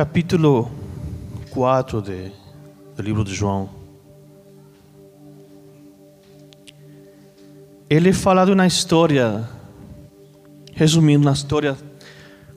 Capítulo 0.00 0.70
4 1.50 2.00
de, 2.00 2.32
do 2.96 3.02
livro 3.02 3.22
de 3.22 3.34
João. 3.34 3.68
Ele 7.90 8.10
fala 8.10 8.46
de 8.46 8.52
uma 8.52 8.66
história, 8.66 9.46
resumindo 10.72 11.26
na 11.26 11.32
história, 11.32 11.76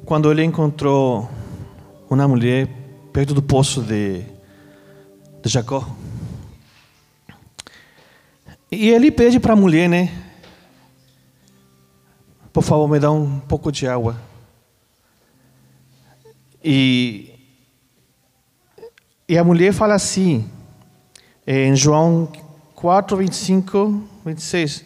quando 0.05 0.31
ele 0.31 0.41
encontrou 0.41 1.29
uma 2.09 2.25
mulher 2.29 2.69
perto 3.11 3.33
do 3.33 3.41
poço 3.41 3.81
de, 3.81 4.21
de 5.41 5.49
Jacó. 5.49 5.85
E 8.71 8.87
ele 8.87 9.11
pede 9.11 9.37
para 9.37 9.51
a 9.51 9.57
mulher, 9.57 9.89
né? 9.89 10.17
Por 12.53 12.63
favor, 12.63 12.87
me 12.87 12.99
dá 12.99 13.11
um 13.11 13.37
pouco 13.41 13.69
de 13.69 13.85
água. 13.85 14.15
E, 16.63 17.32
e 19.27 19.37
a 19.37 19.43
mulher 19.43 19.73
fala 19.73 19.93
assim: 19.93 20.49
em 21.45 21.75
João 21.75 22.31
4, 22.75 23.15
25, 23.17 24.03
26. 24.25 24.85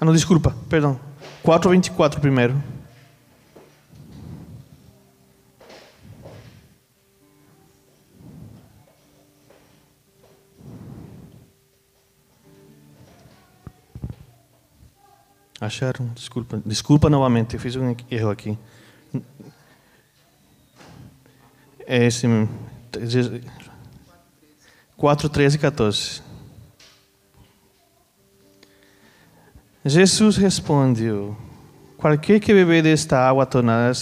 Ah, 0.00 0.04
não, 0.04 0.12
desculpa, 0.12 0.54
perdão. 0.68 1.00
4, 1.42 1.70
24 1.70 2.20
primeiro. 2.20 2.54
Acharam? 15.60 16.06
Desculpa, 16.14 16.62
desculpa 16.66 17.08
novamente, 17.08 17.54
eu 17.54 17.60
fiz 17.60 17.74
um 17.74 17.96
erro 18.10 18.30
aqui. 18.30 18.58
É 21.86 22.06
esse 22.06 22.26
mesmo. 22.26 22.48
4, 24.96 25.28
13 25.28 25.56
e 25.56 25.58
14. 25.58 26.22
Jesus 29.84 30.36
respondeu: 30.36 31.36
Qualquer 31.98 32.40
que 32.40 32.54
beber 32.54 32.82
desta 32.82 33.18
água 33.18 33.44
tornará 33.44 33.92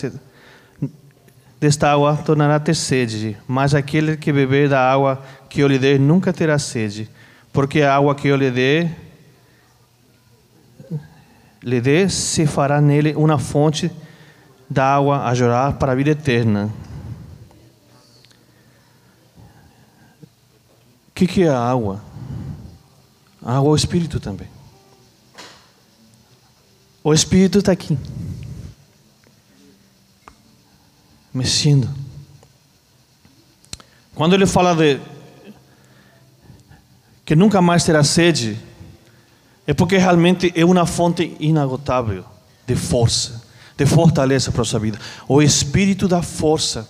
desta 1.60 1.92
água 1.92 2.16
tornará 2.16 2.58
ter 2.58 2.74
sede, 2.74 3.36
mas 3.46 3.72
aquele 3.74 4.16
que 4.16 4.32
beber 4.32 4.68
da 4.68 4.80
água 4.80 5.22
que 5.48 5.60
eu 5.60 5.68
lhe 5.68 5.78
der 5.78 5.98
nunca 5.98 6.32
terá 6.32 6.58
sede, 6.58 7.08
porque 7.52 7.82
a 7.82 7.94
água 7.94 8.14
que 8.14 8.28
eu 8.28 8.36
lhe 8.36 8.50
der 8.50 8.90
lhe 11.62 11.80
dê 11.80 12.08
se 12.08 12.46
fará 12.46 12.80
nele 12.80 13.14
uma 13.14 13.38
fonte 13.38 13.90
da 14.68 14.96
água 14.96 15.24
a 15.24 15.34
jorrar 15.34 15.74
para 15.74 15.92
a 15.92 15.94
vida 15.94 16.10
eterna. 16.10 16.68
Que, 21.26 21.34
que 21.34 21.42
é 21.42 21.48
a 21.48 21.60
água? 21.60 22.02
A 23.40 23.56
água 23.56 23.68
é 23.68 23.72
o 23.72 23.76
Espírito 23.76 24.18
também. 24.18 24.48
O 27.04 27.12
Espírito 27.12 27.58
está 27.58 27.72
aqui. 27.72 27.96
Mexendo. 31.32 31.88
Quando 34.14 34.34
ele 34.34 34.46
fala 34.46 34.74
de 34.74 35.00
que 37.24 37.36
nunca 37.36 37.62
mais 37.62 37.84
terá 37.84 38.02
sede, 38.02 38.58
é 39.66 39.72
porque 39.72 39.96
realmente 39.96 40.52
é 40.56 40.64
uma 40.64 40.86
fonte 40.86 41.36
inagotável 41.38 42.24
de 42.66 42.74
força, 42.74 43.42
de 43.76 43.86
fortaleza 43.86 44.50
para 44.50 44.62
a 44.62 44.64
sua 44.64 44.80
vida. 44.80 44.98
O 45.28 45.40
Espírito 45.40 46.08
dá 46.08 46.20
força. 46.20 46.88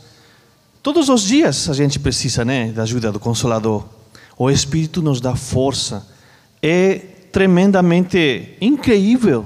Todos 0.83 1.09
os 1.09 1.23
dias 1.23 1.69
a 1.69 1.75
gente 1.75 1.99
precisa 1.99 2.45
né, 2.45 2.73
da 2.73 2.83
ajuda 2.83 3.12
do 3.12 3.21
Consolador. 3.21 4.02
O 4.37 4.51
Espírito 4.51 5.03
nos 5.03 5.21
dá 5.21 5.35
força. 5.37 6.07
É 6.62 6.99
tremendamente 7.33 8.57
incrível 8.61 9.45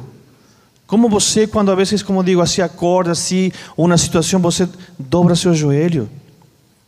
como 0.87 1.09
você, 1.09 1.47
quando 1.47 1.73
a 1.73 1.75
vezes, 1.75 2.02
como 2.02 2.23
digo, 2.23 2.40
assim 2.40 2.62
acorda, 2.62 3.11
assim, 3.11 3.50
uma 3.76 3.99
situação, 3.99 4.40
você 4.40 4.69
dobra 4.99 5.35
seu 5.35 5.52
joelho. 5.52 6.09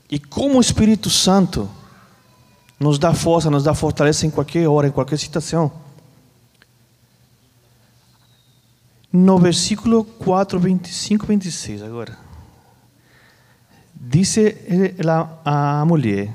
E 0.09 0.19
como 0.19 0.59
o 0.59 0.61
Espírito 0.61 1.11
Santo 1.11 1.69
nos 2.79 2.99
dá 2.99 3.13
força, 3.13 3.51
nos 3.51 3.65
dá 3.65 3.75
fortaleza 3.75 4.25
em 4.25 4.31
qualquer 4.31 4.69
hora, 4.69 4.87
em 4.87 4.93
qualquer 4.93 5.19
situação. 5.19 5.73
No 9.13 9.39
versículo 9.39 10.05
4, 10.05 10.61
25, 10.61 11.27
26, 11.27 11.83
agora. 11.83 12.17
Disse 13.95 14.57
a 15.45 15.85
mulher: 15.85 16.33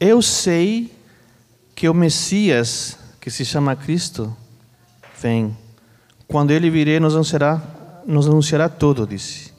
Eu 0.00 0.22
sei 0.22 0.92
que 1.74 1.88
o 1.88 1.94
Messias 1.94 2.98
que 3.28 3.30
se 3.30 3.44
chama 3.44 3.76
Cristo, 3.76 4.34
vem. 5.20 5.54
Quando 6.26 6.50
ele 6.50 6.70
vier, 6.70 6.98
nos 6.98 7.14
anunciará, 7.14 7.60
nos 8.06 8.26
anunciará 8.26 8.68
tudo, 8.70 9.06
disse. 9.06 9.52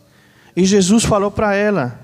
E 0.56 0.66
Jesus 0.66 1.04
falou 1.04 1.30
para 1.30 1.54
ela: 1.54 2.00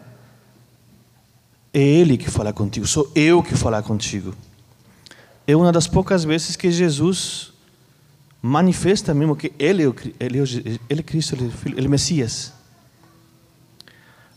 É 1.74 1.80
Ele 1.80 2.18
que 2.18 2.30
fala 2.30 2.54
contigo, 2.54 2.86
sou 2.86 3.12
eu 3.16 3.42
que 3.42 3.56
falar 3.56 3.82
contigo. 3.82 4.36
É 5.48 5.56
uma 5.56 5.72
das 5.72 5.88
poucas 5.88 6.24
vezes 6.24 6.56
que 6.56 6.72
Jesus 6.72 7.52
manifesta 8.42 9.12
mesmo 9.12 9.36
que 9.36 9.52
Ele 9.58 9.82
é, 9.82 9.88
o, 9.88 9.96
ele 10.20 10.38
é, 10.38 10.42
o, 10.42 10.46
ele 10.46 11.00
é 11.00 11.04
Cristo, 11.04 11.36
é, 11.36 11.70
ele 11.72 11.86
é 11.86 11.90
Messias. 11.90 12.54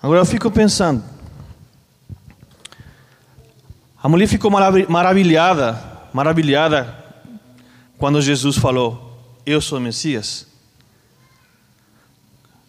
Agora 0.01 0.20
eu 0.20 0.25
fico 0.25 0.51
pensando. 0.51 1.05
A 4.01 4.09
mulher 4.09 4.29
ficou 4.29 4.49
maravilhada, 4.51 5.83
maravilhada 6.13 7.05
quando 7.99 8.23
Jesus 8.23 8.57
falou: 8.57 9.21
Eu 9.45 9.61
sou 9.61 9.79
o 9.79 9.81
Messias? 9.81 10.47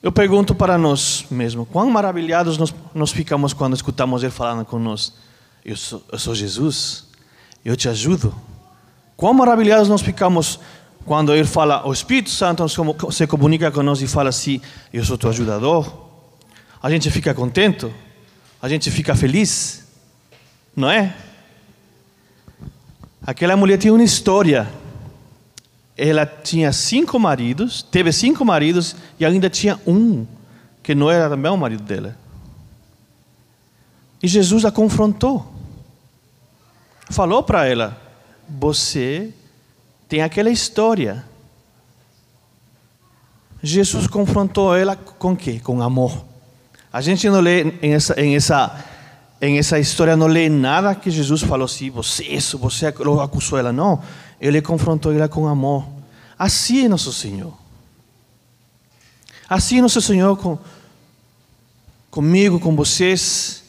Eu 0.02 0.12
pergunto 0.12 0.56
para 0.56 0.76
nós 0.76 1.26
mesmos: 1.30 1.68
quão 1.72 1.89
maravilhados 1.92 2.58
nós, 2.58 2.74
nós 2.96 3.12
ficamos 3.12 3.54
quando 3.54 3.76
escutamos 3.76 4.24
Ele 4.24 4.32
falando 4.32 4.65
conosco: 4.65 5.15
eu 5.63 5.78
sou, 5.78 6.04
eu 6.12 6.18
sou 6.18 6.34
Jesus, 6.34 7.06
eu 7.63 7.76
te 7.76 7.88
ajudo. 7.88 8.34
Quão 9.15 9.34
maravilhados 9.34 9.88
nós 9.88 10.02
ficamos 10.02 10.60
quando 11.06 11.34
Ele 11.34 11.46
fala, 11.46 11.88
o 11.88 11.94
Espírito 11.94 12.30
Santo 12.32 12.65
se 13.12 13.28
comunica 13.28 13.70
conosco 13.70 14.04
e 14.04 14.08
fala 14.08 14.30
assim: 14.30 14.60
Eu 14.92 15.06
sou 15.06 15.15
teu 15.15 15.30
ajudador. 15.30 16.10
A 16.82 16.89
gente 16.89 17.12
fica 17.12 17.36
contente, 17.36 17.86
a 18.60 18.68
gente 18.68 18.89
fica 18.89 19.13
feliz, 19.15 19.88
não 20.80 20.89
é? 20.89 21.15
Aquela 23.22 23.56
mulher 23.56 23.78
tinha 23.78 23.94
uma 23.94 24.04
história 24.04 24.68
ela 26.00 26.26
tinha 26.26 26.72
cinco 26.72 27.20
maridos, 27.20 27.84
teve 27.84 28.13
cinco 28.13 28.46
maridos 28.46 28.96
e 29.20 29.26
ainda 29.26 29.50
tinha 29.50 29.78
um 29.86 30.26
que 30.82 30.96
não 30.96 31.12
era 31.12 31.30
também 31.30 31.52
o 31.52 31.58
marido 31.58 31.84
dela. 31.84 32.18
E 34.24 34.28
Jesus 34.28 34.63
a 34.63 34.72
confrontou. 34.72 35.54
Falou 37.10 37.44
para 37.44 37.65
ela: 37.65 38.02
Você 38.48 39.34
tem 40.08 40.22
aquela 40.22 40.50
história. 40.50 41.26
Jesus 43.62 44.08
confrontou 44.08 44.74
ela 44.74 44.96
com 44.96 45.36
quê? 45.36 45.60
Com 45.62 45.82
amor. 45.82 46.26
A 46.94 47.02
gente 47.02 47.30
não 47.30 47.42
lê 47.42 47.63
em 47.82 47.94
essa, 47.94 48.20
em 48.20 48.38
essa, 48.38 48.86
em 49.41 49.58
essa 49.58 49.80
história, 49.80 50.17
não 50.17 50.28
lê 50.28 50.49
nada 50.49 50.93
que 50.93 51.10
Jesus 51.10 51.41
falou 51.41 51.65
assim, 51.65 51.89
você 51.89 52.23
isso, 52.23 52.58
você 52.58 52.88
acusou 52.88 53.58
ela. 53.58 53.71
Não. 53.71 54.02
Ele 54.39 54.62
confrontou 54.62 55.13
ela 55.13 55.30
com 55.30 55.47
amor. 55.47 55.88
Assim 56.38 56.88
nosso 56.88 57.13
Senhor. 57.13 57.54
Assim 59.49 59.82
nosso 59.82 60.02
Senhor 60.02 60.38
com, 60.38 60.58
comigo, 62.12 62.60
com 62.60 62.75
vocês. 62.75 63.63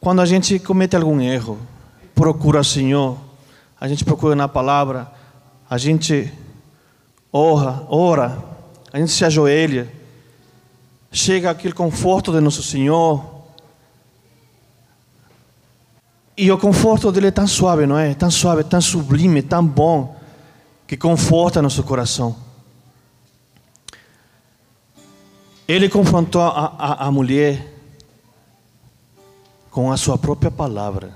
Quando 0.00 0.20
a 0.20 0.26
gente 0.26 0.58
comete 0.58 0.96
algum 0.96 1.20
erro, 1.20 1.58
procura 2.14 2.60
o 2.60 2.64
Senhor, 2.64 3.18
a 3.78 3.86
gente 3.86 4.04
procura 4.04 4.34
na 4.34 4.48
palavra, 4.48 5.10
a 5.68 5.76
gente 5.76 6.32
ora, 7.32 7.84
ora, 7.88 8.42
a 8.92 8.98
gente 8.98 9.12
se 9.12 9.24
ajoelha, 9.24 9.92
chega 11.10 11.50
aquele 11.50 11.74
conforto 11.74 12.32
de 12.32 12.40
nosso 12.40 12.62
Senhor, 12.62 13.40
e 16.36 16.50
o 16.50 16.56
conforto 16.56 17.12
dele 17.12 17.26
é 17.26 17.30
tão 17.30 17.46
suave, 17.46 17.86
não 17.86 17.98
é? 17.98 18.14
Tão 18.14 18.30
suave, 18.30 18.64
tão 18.64 18.80
sublime, 18.80 19.42
tão 19.42 19.66
bom, 19.66 20.16
que 20.86 20.96
conforta 20.96 21.60
nosso 21.60 21.82
coração. 21.82 22.34
Ele 25.68 25.88
confrontou 25.88 26.40
a, 26.40 26.74
a, 26.78 27.06
a 27.06 27.10
mulher 27.12 27.74
com 29.70 29.92
a 29.92 29.96
sua 29.96 30.16
própria 30.16 30.50
palavra. 30.50 31.14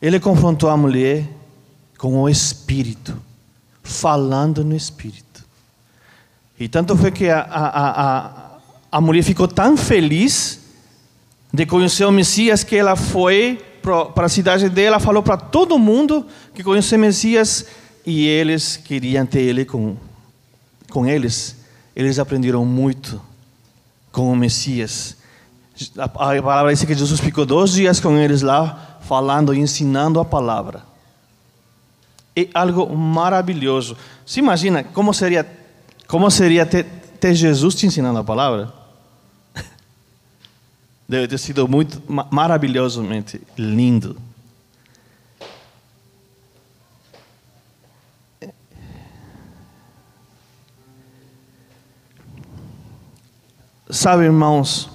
Ele 0.00 0.20
confrontou 0.20 0.70
a 0.70 0.76
mulher 0.76 1.28
com 1.98 2.22
o 2.22 2.28
Espírito, 2.28 3.20
falando 3.82 4.64
no 4.64 4.76
Espírito. 4.76 5.44
E 6.58 6.68
tanto 6.68 6.96
foi 6.96 7.10
que 7.10 7.28
a, 7.28 7.40
a, 7.40 7.66
a, 7.66 8.43
a 8.94 9.00
mulher 9.00 9.24
ficou 9.24 9.48
tão 9.48 9.76
feliz 9.76 10.60
de 11.52 11.66
conhecer 11.66 12.04
o 12.04 12.12
Messias 12.12 12.62
que 12.62 12.76
ela 12.76 12.94
foi 12.94 13.60
para 13.82 14.26
a 14.26 14.28
cidade 14.28 14.68
dela, 14.68 15.00
falou 15.00 15.20
para 15.20 15.36
todo 15.36 15.76
mundo 15.80 16.24
que 16.54 16.62
conhecia 16.62 16.96
Messias 16.96 17.66
e 18.06 18.24
eles 18.24 18.76
queriam 18.76 19.26
ter 19.26 19.40
ele 19.40 19.64
com, 19.64 19.96
com 20.90 21.04
eles. 21.04 21.56
Eles 21.96 22.20
aprenderam 22.20 22.64
muito 22.64 23.20
com 24.12 24.30
o 24.30 24.36
Messias. 24.36 25.16
A, 25.98 26.04
a 26.04 26.08
palavra 26.40 26.72
diz 26.72 26.84
que 26.84 26.94
Jesus 26.94 27.18
ficou 27.18 27.44
dois 27.44 27.72
dias 27.72 27.98
com 27.98 28.16
eles 28.16 28.42
lá, 28.42 29.00
falando 29.00 29.52
e 29.52 29.58
ensinando 29.58 30.20
a 30.20 30.24
palavra. 30.24 30.84
É 32.36 32.46
algo 32.54 32.96
maravilhoso. 32.96 33.96
Se 34.24 34.38
imagina 34.38 34.84
como 34.84 35.12
seria, 35.12 35.44
como 36.06 36.30
seria 36.30 36.64
ter, 36.64 36.84
ter 37.18 37.34
Jesus 37.34 37.74
te 37.74 37.86
ensinando 37.86 38.20
a 38.20 38.24
palavra? 38.24 38.83
Deve 41.08 41.28
ter 41.28 41.38
sido 41.38 41.68
muito 41.68 42.02
maravilhosamente 42.30 43.40
lindo. 43.58 44.16
Sabe, 53.90 54.24
irmãos, 54.24 54.90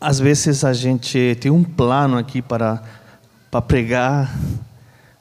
às 0.00 0.18
vezes 0.18 0.64
a 0.64 0.72
gente 0.72 1.36
tem 1.40 1.50
um 1.50 1.62
plano 1.62 2.18
aqui 2.18 2.42
para, 2.42 2.82
para 3.50 3.62
pregar, 3.62 4.34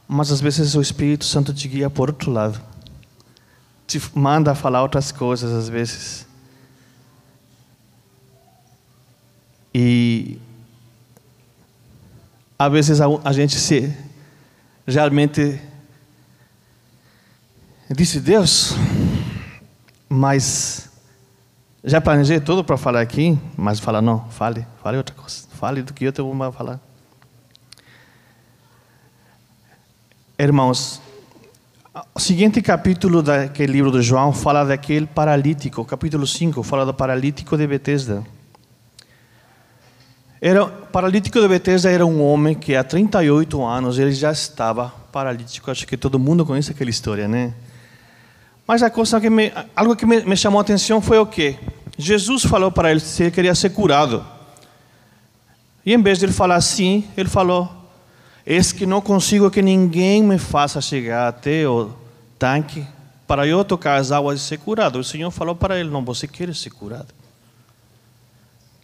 mas 0.08 0.32
às 0.32 0.42
vezes 0.42 0.74
o 0.74 0.82
Espírito 0.82 1.24
Santo 1.24 1.54
te 1.54 1.68
guia 1.68 1.90
por 1.90 2.10
outro 2.10 2.32
lado. 2.32 2.60
Te 3.86 4.02
manda 4.16 4.56
falar 4.56 4.82
outras 4.82 5.12
coisas 5.12 5.52
às 5.52 5.70
vezes. 5.70 6.26
E 9.74 10.40
às 12.60 12.72
vezes 12.72 13.02
a, 13.02 13.06
a 13.24 13.34
gente 13.34 13.56
se 13.56 13.96
realmente 14.86 15.60
disse 17.90 18.20
Deus, 18.20 18.76
mas 20.08 20.90
já 21.84 22.00
planejei 22.00 22.40
tudo 22.40 22.64
para 22.64 22.78
falar 22.78 23.02
aqui, 23.02 23.40
mas 23.58 23.80
fala 23.80 24.02
não, 24.02 24.30
fale, 24.30 24.66
fale 24.84 24.98
outra 24.98 25.16
coisa, 25.16 25.48
fale 25.54 25.82
do 25.82 25.94
que 25.94 26.06
eu 26.06 26.14
tenho 26.14 26.52
falar. 26.52 26.80
Irmãos, 30.38 31.02
o 32.14 32.20
seguinte 32.20 32.62
capítulo 32.62 33.22
daquele 33.22 33.74
livro 33.74 33.92
de 33.92 34.02
João 34.02 34.32
fala 34.32 34.64
daquele 34.64 35.08
paralítico, 35.08 35.84
capítulo 35.86 36.28
5, 36.28 36.62
fala 36.64 36.86
do 36.86 36.94
paralítico 36.94 37.58
de 37.58 37.66
Betesda. 37.68 38.24
Era, 40.42 40.66
paralítico 40.66 41.40
de 41.40 41.48
Betesda 41.48 41.92
era 41.92 42.04
um 42.04 42.24
homem 42.24 42.56
que 42.56 42.76
há 42.76 42.84
38 42.84 43.64
anos 43.64 44.00
ele 44.00 44.12
já 44.12 44.32
estava 44.32 44.90
paralítico. 45.12 45.70
Acho 45.70 45.86
que 45.86 45.96
todo 45.96 46.18
mundo 46.18 46.44
conhece 46.44 46.72
aquela 46.72 46.90
história, 46.90 47.28
né? 47.28 47.54
Mas 48.66 48.82
a 48.82 48.90
coisa 48.90 49.22
que 49.22 49.30
me, 49.30 49.54
algo 49.76 49.96
que 49.96 50.04
me, 50.04 50.22
me 50.22 50.36
chamou 50.36 50.58
a 50.58 50.64
atenção 50.64 51.00
foi 51.00 51.20
o 51.20 51.28
quê? 51.28 51.60
Jesus 51.96 52.44
falou 52.44 52.72
para 52.72 52.90
ele 52.90 53.00
se 53.00 53.22
ele 53.22 53.32
queria 53.32 53.54
ser 53.54 53.70
curado. 53.70 54.26
E 55.86 55.94
em 55.94 56.02
vez 56.02 56.18
de 56.18 56.26
ele 56.26 56.34
falar 56.34 56.60
sim, 56.62 57.08
ele 57.16 57.30
falou: 57.30 57.70
Eis 58.44 58.72
que 58.72 58.88
não 58.88 59.00
consigo 59.00 59.52
que 59.52 59.62
ninguém 59.62 60.24
me 60.24 60.40
faça 60.40 60.82
chegar 60.82 61.28
até 61.28 61.68
o 61.68 61.92
tanque 62.40 62.84
para 63.28 63.46
eu 63.46 63.64
tocar 63.64 63.98
as 63.98 64.12
águas 64.12 64.42
e 64.42 64.44
ser 64.44 64.58
curado. 64.58 64.98
O 64.98 65.04
Senhor 65.04 65.30
falou 65.30 65.56
para 65.56 65.80
ele: 65.80 65.90
Não, 65.92 66.04
você 66.04 66.28
quer 66.28 66.54
ser 66.56 66.72
curado. 66.72 67.14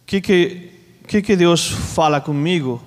O 0.00 0.04
que, 0.06 0.20
que, 0.20 0.77
que, 1.08 1.22
que 1.22 1.34
Deus 1.34 1.66
fala 1.68 2.20
comigo? 2.20 2.82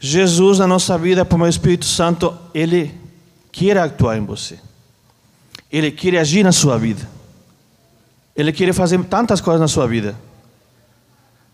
Jesus, 0.00 0.58
na 0.58 0.66
nossa 0.66 0.96
vida, 0.96 1.24
por 1.24 1.38
meu 1.38 1.46
Espírito 1.46 1.84
Santo, 1.84 2.36
Ele 2.54 2.98
quer 3.52 3.76
actuar 3.76 4.16
em 4.16 4.24
você. 4.24 4.58
Ele 5.70 5.90
quer 5.90 6.16
agir 6.16 6.42
na 6.42 6.52
sua 6.52 6.78
vida. 6.78 7.06
Ele 8.34 8.50
quer 8.50 8.72
fazer 8.72 9.04
tantas 9.04 9.40
coisas 9.42 9.60
na 9.60 9.68
sua 9.68 9.86
vida. 9.86 10.16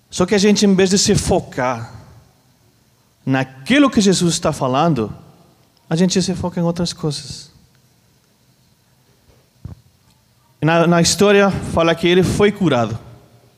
Só 0.09 0.25
que 0.25 0.35
a 0.35 0.39
gente, 0.39 0.65
em 0.65 0.75
vez 0.75 0.91
de 0.91 0.99
se 0.99 1.17
focar 1.17 1.93
naquilo 3.27 3.91
que 3.91 4.01
Jesus 4.01 4.35
está 4.35 4.53
falando, 4.53 5.13
a 5.91 5.97
gente 5.97 6.23
se 6.23 6.35
foca 6.35 6.61
em 6.61 6.63
outras 6.63 6.93
coisas. 6.93 7.51
Na, 10.63 10.87
na 10.87 11.03
história 11.03 11.51
fala 11.51 11.95
que 11.97 12.07
ele 12.07 12.23
foi 12.23 12.53
curado. 12.53 13.04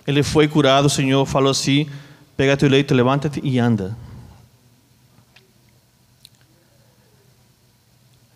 Ele 0.07 0.23
foi 0.23 0.47
curado, 0.47 0.87
o 0.87 0.91
Senhor 0.91 1.25
falou 1.27 1.51
assim: 1.51 1.89
pega 2.37 2.57
teu 2.57 2.69
leito, 2.69 2.95
levanta-te 2.95 3.41
e 3.43 3.59
anda. 3.59 3.97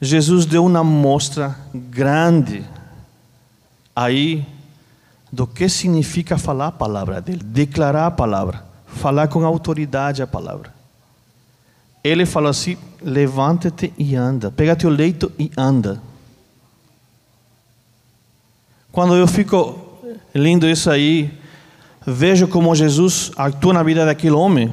Jesus 0.00 0.46
deu 0.46 0.64
uma 0.64 0.82
mostra 0.82 1.56
grande 1.74 2.64
aí 3.94 4.46
do 5.30 5.46
que 5.46 5.68
significa 5.68 6.38
falar 6.38 6.68
a 6.68 6.72
palavra 6.72 7.20
dele, 7.20 7.42
declarar 7.44 8.06
a 8.06 8.10
palavra, 8.10 8.64
falar 8.86 9.28
com 9.28 9.44
autoridade 9.44 10.22
a 10.22 10.26
palavra. 10.26 10.74
Ele 12.02 12.24
falou 12.24 12.48
assim: 12.48 12.76
levanta-te 13.00 13.92
e 13.96 14.16
anda, 14.16 14.50
pega 14.50 14.74
teu 14.74 14.90
leito 14.90 15.30
e 15.38 15.50
anda. 15.56 16.02
Quando 18.90 19.14
eu 19.14 19.28
fico 19.28 19.78
lendo 20.34 20.66
isso 20.66 20.90
aí, 20.90 21.39
vejo 22.10 22.48
como 22.48 22.74
Jesus 22.74 23.30
atua 23.36 23.72
na 23.72 23.82
vida 23.82 24.04
daquele 24.04 24.34
homem, 24.34 24.72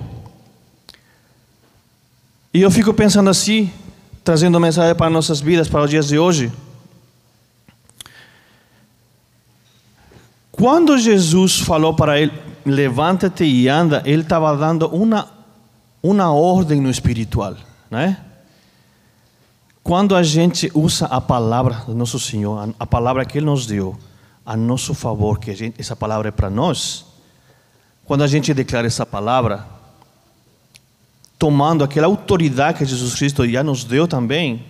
e 2.53 2.61
eu 2.61 2.71
fico 2.71 2.93
pensando 2.93 3.29
assim: 3.29 3.71
trazendo 4.23 4.59
mensagem 4.59 4.95
para 4.95 5.09
nossas 5.09 5.39
vidas, 5.39 5.67
para 5.67 5.83
os 5.83 5.89
dias 5.89 6.07
de 6.07 6.17
hoje. 6.17 6.51
Quando 10.51 10.97
Jesus 10.97 11.59
falou 11.59 11.93
para 11.93 12.19
ele, 12.19 12.33
levanta-te 12.65 13.43
e 13.43 13.69
anda, 13.69 14.01
ele 14.05 14.23
estava 14.23 14.57
dando 14.57 14.87
uma, 14.87 15.29
uma 16.01 16.33
ordem 16.33 16.81
no 16.81 16.89
espiritual, 16.89 17.55
né? 17.91 18.17
Quando 19.83 20.15
a 20.15 20.23
gente 20.23 20.69
usa 20.73 21.05
a 21.05 21.21
palavra 21.21 21.83
do 21.85 21.95
nosso 21.95 22.19
Senhor, 22.19 22.73
a 22.77 22.85
palavra 22.85 23.23
que 23.23 23.37
Ele 23.37 23.45
nos 23.45 23.65
deu, 23.65 23.95
a 24.45 24.57
nosso 24.57 24.93
favor, 24.93 25.39
que 25.39 25.55
gente, 25.55 25.79
essa 25.79 25.95
palavra 25.95 26.27
é 26.27 26.31
para 26.31 26.49
nós, 26.49 27.05
quando 28.07 28.23
a 28.23 28.27
gente 28.27 28.53
declara 28.53 28.87
essa 28.87 29.05
palavra, 29.05 29.67
tomando 31.37 31.83
aquela 31.83 32.07
autoridade 32.07 32.77
que 32.77 32.85
Jesus 32.85 33.13
Cristo 33.13 33.45
já 33.45 33.61
nos 33.61 33.83
deu 33.83 34.07
também, 34.07 34.65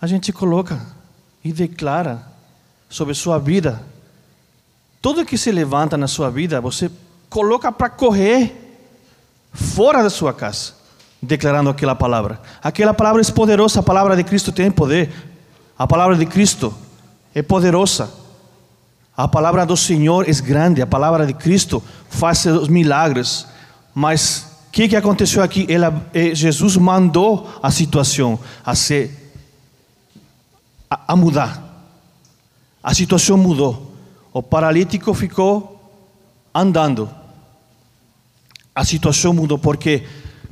a 0.00 0.06
gente 0.06 0.32
coloca 0.32 0.80
e 1.44 1.52
declara 1.52 2.22
sobre 2.88 3.14
sua 3.14 3.36
vida. 3.36 3.82
Tudo 5.02 5.26
que 5.26 5.36
se 5.36 5.50
levanta 5.50 5.96
na 5.96 6.06
sua 6.06 6.30
vida, 6.30 6.60
você 6.60 6.88
coloca 7.28 7.72
para 7.72 7.90
correr 7.90 8.54
fora 9.52 10.00
da 10.00 10.08
sua 10.08 10.32
casa, 10.32 10.74
declarando 11.20 11.68
aquela 11.68 11.96
palavra. 11.96 12.40
Aquela 12.62 12.94
palavra 12.94 13.20
é 13.20 13.32
poderosa, 13.32 13.80
a 13.80 13.82
palavra 13.82 14.16
de 14.16 14.22
Cristo 14.22 14.52
tem 14.52 14.70
poder. 14.70 15.12
A 15.76 15.84
palavra 15.84 16.14
de 16.14 16.26
Cristo 16.26 16.72
é 17.34 17.42
poderosa. 17.42 18.19
A 19.22 19.28
palavra 19.28 19.66
do 19.66 19.76
Senhor 19.76 20.26
é 20.26 20.32
grande, 20.32 20.80
a 20.80 20.86
palavra 20.86 21.26
de 21.26 21.34
Cristo 21.34 21.82
faz 22.08 22.46
os 22.46 22.68
milagres, 22.68 23.46
mas 23.94 24.46
o 24.68 24.70
que, 24.72 24.88
que 24.88 24.96
aconteceu 24.96 25.42
aqui? 25.42 25.66
Ela, 25.68 26.08
eh, 26.14 26.34
Jesus 26.34 26.78
mandou 26.78 27.46
a 27.62 27.70
situação 27.70 28.38
a 28.64 28.74
ser 28.74 29.34
a, 30.88 31.12
a 31.12 31.16
mudar. 31.16 31.62
A 32.82 32.94
situação 32.94 33.36
mudou. 33.36 33.94
O 34.32 34.42
paralítico 34.42 35.12
ficou 35.12 35.78
andando. 36.54 37.10
A 38.74 38.86
situação 38.86 39.34
mudou 39.34 39.58
porque 39.58 40.06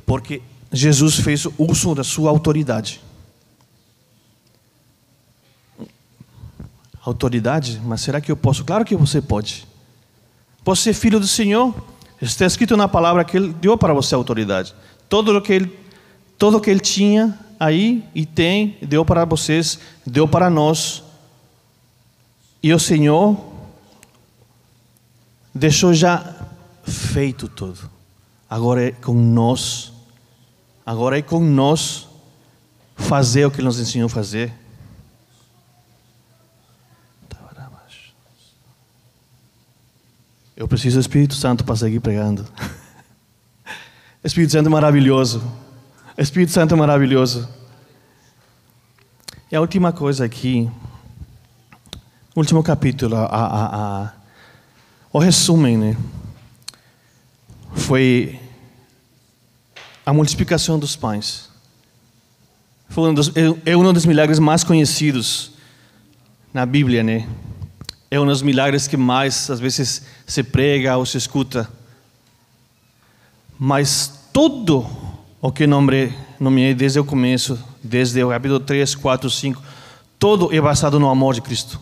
porque 0.04 0.42
Jesus 0.70 1.16
fez 1.20 1.46
uso 1.56 1.94
da 1.94 2.04
sua 2.04 2.28
autoridade. 2.28 3.00
Autoridade? 7.08 7.80
Mas 7.82 8.02
será 8.02 8.20
que 8.20 8.30
eu 8.30 8.36
posso? 8.36 8.62
Claro 8.64 8.84
que 8.84 8.94
você 8.94 9.22
pode. 9.22 9.66
Posso 10.62 10.82
ser 10.82 10.92
filho 10.92 11.18
do 11.18 11.26
Senhor? 11.26 11.74
Está 12.20 12.44
escrito 12.44 12.76
na 12.76 12.86
palavra 12.86 13.24
que 13.24 13.34
ele 13.34 13.50
deu 13.54 13.78
para 13.78 13.94
você 13.94 14.14
autoridade. 14.14 14.74
Todo 15.08 15.34
o 15.34 15.40
que 15.40 15.54
ele, 15.54 15.78
todo 16.36 16.58
o 16.58 16.60
que 16.60 16.68
ele 16.68 16.80
tinha 16.80 17.38
aí 17.58 18.04
e 18.14 18.26
tem, 18.26 18.76
deu 18.82 19.06
para 19.06 19.24
vocês, 19.24 19.78
deu 20.06 20.28
para 20.28 20.50
nós. 20.50 21.02
E 22.62 22.74
o 22.74 22.78
Senhor 22.78 23.38
deixou 25.54 25.94
já 25.94 26.36
feito 26.84 27.48
tudo. 27.48 27.90
Agora 28.50 28.86
é 28.86 28.90
com 28.90 29.14
nós. 29.14 29.94
Agora 30.84 31.18
é 31.18 31.22
com 31.22 31.40
nós 31.40 32.06
fazer 32.96 33.46
o 33.46 33.50
que 33.50 33.60
ele 33.60 33.66
nos 33.66 33.80
ensinou 33.80 34.06
a 34.08 34.10
fazer. 34.10 34.52
Eu 40.58 40.66
preciso 40.66 40.98
do 40.98 41.00
Espírito 41.00 41.36
Santo 41.36 41.62
para 41.62 41.76
seguir 41.76 42.00
pregando. 42.00 42.44
Espírito 44.24 44.50
Santo 44.50 44.66
é 44.66 44.68
maravilhoso. 44.68 45.40
Espírito 46.16 46.50
Santo 46.50 46.74
é 46.74 46.76
maravilhoso. 46.76 47.48
E 49.52 49.54
a 49.54 49.60
última 49.60 49.92
coisa 49.92 50.24
aqui, 50.24 50.68
último 52.34 52.60
capítulo, 52.60 53.14
a, 53.14 53.26
a, 53.26 53.76
a, 54.02 54.12
o 55.12 55.20
resumo, 55.20 55.68
né? 55.68 55.96
Foi 57.74 58.40
a 60.04 60.12
multiplicação 60.12 60.76
dos 60.76 60.96
pães. 60.96 61.48
Foi 62.88 63.08
um 63.08 63.14
dos, 63.14 63.28
é, 63.36 63.70
é 63.70 63.76
um 63.76 63.92
dos 63.92 64.04
milagres 64.04 64.40
mais 64.40 64.64
conhecidos 64.64 65.52
na 66.52 66.66
Bíblia, 66.66 67.04
né? 67.04 67.28
É 68.10 68.18
um 68.18 68.24
dos 68.24 68.40
milagres 68.40 68.86
que 68.86 68.96
mais 68.96 69.50
às 69.50 69.60
vezes 69.60 70.02
se 70.26 70.42
prega 70.42 70.96
ou 70.96 71.04
se 71.04 71.18
escuta. 71.18 71.68
Mas 73.58 74.30
tudo 74.32 74.86
o 75.42 75.52
que 75.52 75.66
nome, 75.66 76.14
nomeei 76.40 76.74
desde 76.74 76.98
o 76.98 77.04
começo, 77.04 77.62
desde 77.82 78.24
o 78.24 78.30
capítulo 78.30 78.60
3, 78.60 78.94
4, 78.94 79.28
5, 79.28 79.62
todo 80.18 80.54
é 80.54 80.60
baseado 80.60 80.98
no 80.98 81.08
amor 81.08 81.34
de 81.34 81.42
Cristo. 81.42 81.78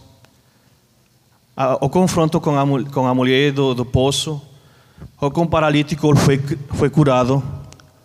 O 1.81 1.89
confronto 1.89 2.41
com 2.41 2.59
a, 2.59 2.91
com 2.91 3.07
a 3.07 3.15
mulher 3.15 3.53
do, 3.53 3.73
do 3.73 3.85
poço, 3.85 4.43
o 5.21 5.31
com 5.31 5.43
o 5.43 5.49
paralítico 5.49 6.15
foi, 6.17 6.39
foi 6.75 6.91
curado. 6.91 7.43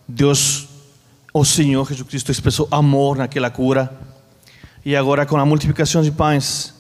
Deus, 0.08 0.68
o 1.34 1.44
Senhor 1.44 1.88
Jesus 1.88 2.08
Cristo, 2.08 2.32
expressou 2.32 2.68
amor 2.70 3.18
naquela 3.18 3.50
cura. 3.50 3.92
E 4.86 4.96
agora, 4.96 5.26
com 5.26 5.38
a 5.38 5.46
multiplicação 5.46 6.02
de 6.02 6.12
pães, 6.12 6.74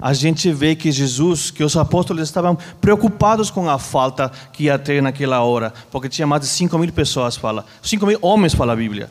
a 0.00 0.12
gente 0.12 0.52
vê 0.52 0.74
que 0.74 0.92
Jesus, 0.92 1.50
que 1.50 1.64
os 1.64 1.76
apóstolos 1.76 2.22
estavam 2.22 2.56
preocupados 2.80 3.50
com 3.50 3.68
a 3.68 3.78
falta 3.78 4.30
que 4.52 4.64
ia 4.64 4.78
ter 4.78 5.02
naquela 5.02 5.42
hora, 5.42 5.72
porque 5.90 6.08
tinha 6.08 6.26
mais 6.26 6.42
de 6.42 6.48
5 6.48 6.76
mil 6.78 6.92
pessoas, 6.92 7.36
fala. 7.36 7.64
5 7.82 8.06
mil 8.06 8.18
homens, 8.20 8.54
fala 8.54 8.72
a 8.72 8.76
Bíblia. 8.76 9.10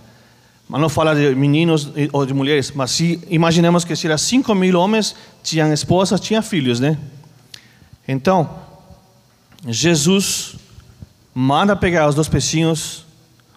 Mas 0.67 0.81
não 0.81 0.89
fala 0.89 1.15
de 1.15 1.35
meninos 1.35 1.89
ou 2.11 2.25
de 2.25 2.33
mulheres, 2.33 2.71
mas 2.73 2.91
se 2.91 3.19
imaginemos 3.29 3.83
que 3.83 3.95
se 3.95 4.07
eram 4.07 4.17
5 4.17 4.53
mil 4.55 4.79
homens, 4.79 5.15
tinham 5.43 5.71
esposas, 5.71 6.19
tinham 6.19 6.41
filhos, 6.41 6.79
né? 6.79 6.97
Então, 8.07 8.49
Jesus 9.67 10.55
manda 11.33 11.75
pegar 11.75 12.07
os 12.07 12.15
dois 12.15 12.29
peixinhos, 12.29 13.05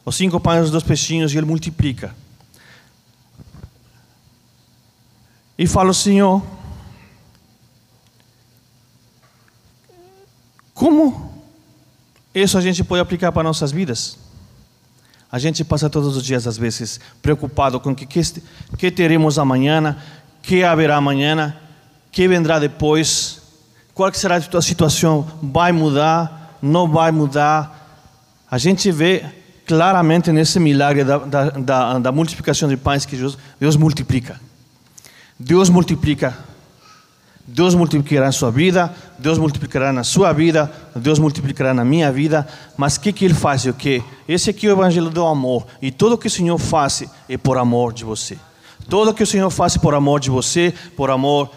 os 0.05 0.17
cinco 0.17 0.41
pães 0.41 0.61
e 0.61 0.65
os 0.65 0.71
dois 0.71 0.83
peixinhos, 0.83 1.33
e 1.33 1.37
ele 1.37 1.47
multiplica. 1.47 2.15
E 5.59 5.67
fala 5.67 5.91
o 5.91 5.95
Senhor, 5.95 6.43
como 10.79 11.29
isso 12.33 12.57
a 12.57 12.61
gente 12.61 12.85
pode 12.85 13.01
aplicar 13.01 13.33
para 13.33 13.43
nossas 13.43 13.73
vidas? 13.73 14.17
A 15.31 15.37
gente 15.37 15.65
passa 15.65 15.91
todos 15.91 16.17
os 16.17 16.23
dias, 16.23 16.47
às 16.47 16.57
vezes, 16.57 17.01
preocupado 17.21 17.81
com 17.81 17.91
o 17.91 17.95
que, 17.97 18.07
que, 18.07 18.23
que 18.79 18.89
teremos 18.89 19.41
amanhã, 19.41 19.97
que 20.41 20.63
haverá 20.63 20.95
amanhã, 20.95 21.57
que 22.13 22.29
vendrá 22.29 22.61
depois, 22.61 23.43
qual 23.93 24.15
será 24.15 24.37
a 24.37 24.63
situação, 24.63 25.27
vai 25.43 25.73
mudar, 25.73 26.57
não 26.63 26.89
vai 26.89 27.11
mudar. 27.11 28.07
A 28.49 28.57
gente 28.57 28.93
vê 28.93 29.25
claramente 29.67 30.31
nesse 30.31 30.61
milagre 30.61 31.03
da, 31.03 31.19
da, 31.19 31.51
da, 31.51 31.99
da 31.99 32.13
multiplicação 32.13 32.69
de 32.69 32.77
pães 32.77 33.05
que 33.05 33.17
Deus, 33.17 33.37
Deus 33.59 33.75
multiplica. 33.75 34.41
Deus 35.37 35.69
multiplica 35.69 36.39
Deus 37.51 37.75
multiplicará 37.75 38.27
na 38.27 38.33
sua 38.33 38.51
vida, 38.51 38.95
Deus 39.19 39.39
multiplicará 39.39 39.91
na 39.91 40.05
sua 40.05 40.35
vida, 40.35 40.71
Deus 40.95 41.19
multiplicará 41.19 41.73
na 41.73 41.83
minha 41.83 42.13
vida. 42.13 42.47
Mas 42.77 42.97
o 42.97 43.01
que, 43.01 43.11
que 43.11 43.25
Ele 43.25 43.33
faz? 43.33 43.65
O 43.65 43.73
que? 43.73 44.05
Esse 44.29 44.51
aqui 44.51 44.67
é 44.67 44.69
o 44.69 44.73
Evangelho 44.73 45.09
do 45.09 45.25
amor. 45.25 45.67
E 45.81 45.91
tudo 45.91 46.19
que 46.19 46.27
o 46.27 46.31
Senhor 46.31 46.59
faz 46.59 47.05
é 47.27 47.39
por 47.39 47.57
amor 47.57 47.95
de 47.95 48.05
você. 48.05 48.37
Tudo 48.87 49.15
que 49.15 49.23
o 49.23 49.27
Senhor 49.27 49.49
faz 49.49 49.79
por 49.79 49.95
amor 49.95 50.21
de 50.21 50.29
você, 50.29 50.75
por 50.95 51.11
amor 51.11 51.49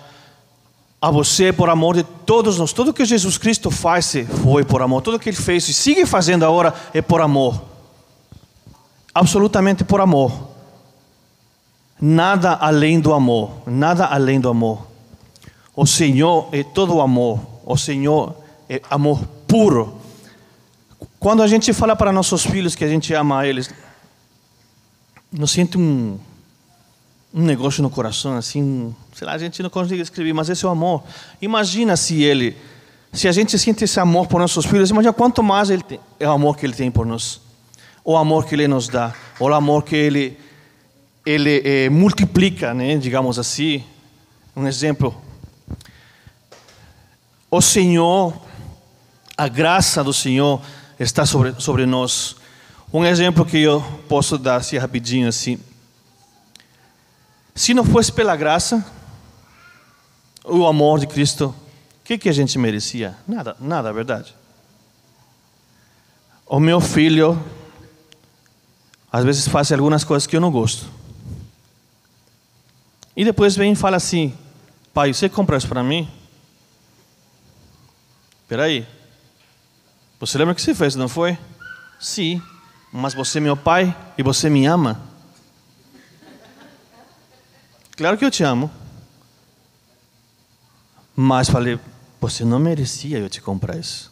a 1.02 1.12
você, 1.12 1.52
por 1.52 1.70
amor 1.70 1.98
de 1.98 2.04
todos 2.26 2.58
nós. 2.58 2.72
Tudo 2.72 2.94
que 2.94 3.04
Jesus 3.04 3.38
Cristo 3.38 3.70
faz 3.70 4.14
foi 4.42 4.64
por 4.64 4.82
amor. 4.82 5.02
Tudo 5.02 5.20
que 5.20 5.28
Ele 5.28 5.36
fez 5.36 5.68
e 5.68 5.74
sigue 5.74 6.06
fazendo 6.06 6.46
agora 6.46 6.74
é 6.94 7.02
por 7.02 7.20
amor. 7.20 7.62
Absolutamente 9.14 9.84
por 9.84 10.00
amor. 10.00 10.32
Nada 12.00 12.54
além 12.54 12.98
do 12.98 13.14
amor. 13.14 13.52
Nada 13.68 14.06
além 14.06 14.40
do 14.40 14.48
amor. 14.48 14.91
O 15.76 15.86
Senhor 15.86 16.50
é 16.52 16.64
todo 16.64 17.00
amor. 17.02 17.40
O 17.66 17.78
Senhor 17.78 18.36
é 18.70 18.82
amor 18.90 19.26
puro. 19.48 19.98
Quando 21.20 21.44
a 21.44 21.48
gente 21.48 21.72
fala 21.74 21.96
para 21.96 22.12
nossos 22.12 22.46
filhos 22.46 22.76
que 22.76 22.84
a 22.84 22.88
gente 22.88 23.14
ama 23.14 23.46
eles, 23.46 23.70
não 25.32 25.48
sente 25.48 25.78
um, 25.78 26.18
um 27.34 27.44
negócio 27.44 27.82
no 27.82 27.90
coração, 27.90 28.36
assim, 28.36 28.94
sei 29.14 29.26
lá, 29.26 29.34
a 29.34 29.38
gente 29.38 29.64
não 29.64 29.70
consegue 29.70 30.02
escrever, 30.02 30.34
mas 30.34 30.50
esse 30.50 30.66
é 30.66 30.68
o 30.68 30.72
amor. 30.72 31.04
Imagina 31.42 31.96
se 31.96 32.22
ele, 32.22 32.58
se 33.14 33.28
a 33.28 33.32
gente 33.32 33.58
sente 33.58 33.84
esse 33.84 34.00
amor 34.00 34.28
por 34.28 34.40
nossos 34.40 34.66
filhos, 34.66 34.90
imagina 34.90 35.14
quanto 35.14 35.42
mais 35.42 35.70
ele 35.70 35.84
tem, 35.84 36.00
é 36.20 36.28
o 36.28 36.32
amor 36.32 36.58
que 36.58 36.66
ele 36.66 36.74
tem 36.74 36.92
por 36.92 37.06
nós, 37.06 37.40
o 38.04 38.18
amor 38.18 38.46
que 38.46 38.56
ele 38.56 38.68
nos 38.68 38.90
dá, 38.90 39.14
o 39.40 39.48
amor 39.48 39.84
que 39.84 39.96
ele, 39.96 40.38
ele 41.26 41.62
eh, 41.64 41.90
multiplica, 41.90 42.74
né, 42.74 42.98
digamos 42.98 43.40
assim. 43.40 43.84
Um 44.54 44.68
exemplo, 44.68 45.16
o 47.52 47.62
Senhor, 47.62 48.34
a 49.38 49.50
graça 49.50 50.02
do 50.02 50.14
Senhor 50.14 50.62
está 50.98 51.26
sobre, 51.26 51.54
sobre 51.60 51.86
nós. 51.86 52.38
Um 52.94 53.04
exemplo 53.04 53.46
que 53.46 53.58
eu 53.58 53.82
posso 54.08 54.38
dar 54.38 54.56
assim 54.56 54.78
rapidinho 54.78 55.28
assim. 55.28 55.60
Se 57.54 57.74
não 57.74 57.84
fosse 57.84 58.10
pela 58.10 58.38
graça, 58.38 58.86
o 60.46 60.66
amor 60.66 61.00
de 61.00 61.08
Cristo, 61.08 61.48
o 61.48 62.04
que, 62.06 62.18
que 62.18 62.30
a 62.30 62.34
gente 62.34 62.58
merecia? 62.58 63.18
Nada, 63.28 63.58
nada, 63.60 63.90
é 63.90 63.94
verdade. 63.94 64.34
O 66.48 66.60
meu 66.60 66.80
filho, 66.80 67.42
às 69.12 69.26
vezes 69.26 69.48
faz 69.48 69.72
algumas 69.74 70.06
coisas 70.06 70.26
que 70.26 70.38
eu 70.38 70.42
não 70.42 70.52
gosto. 70.52 70.86
E 73.16 73.26
depois 73.26 73.58
vem 73.58 73.74
e 73.74 73.76
fala 73.76 73.98
assim: 73.98 74.34
Pai, 74.94 75.14
você 75.14 75.28
compra 75.28 75.58
isso 75.58 75.68
para 75.68 75.84
mim? 75.84 76.10
Espera 78.52 78.66
aí. 78.66 78.86
Você 80.20 80.38
lembra 80.38 80.54
que 80.54 80.62
você 80.62 80.76
fez, 80.76 80.94
não 80.94 81.08
foi? 81.08 81.38
Sim. 81.98 82.42
Mas 82.92 83.14
você 83.14 83.38
é 83.38 83.42
meu 83.42 83.56
pai 83.56 83.96
e 84.18 84.24
você 84.24 84.50
me 84.50 84.66
ama. 84.66 85.02
Claro 87.96 88.18
que 88.18 88.26
eu 88.26 88.30
te 88.30 88.44
amo. 88.44 88.70
Mas 91.16 91.50
falei, 91.50 91.80
você 92.20 92.44
não 92.44 92.60
merecia 92.60 93.20
eu 93.20 93.30
te 93.30 93.40
comprar 93.40 93.78
isso. 93.78 94.12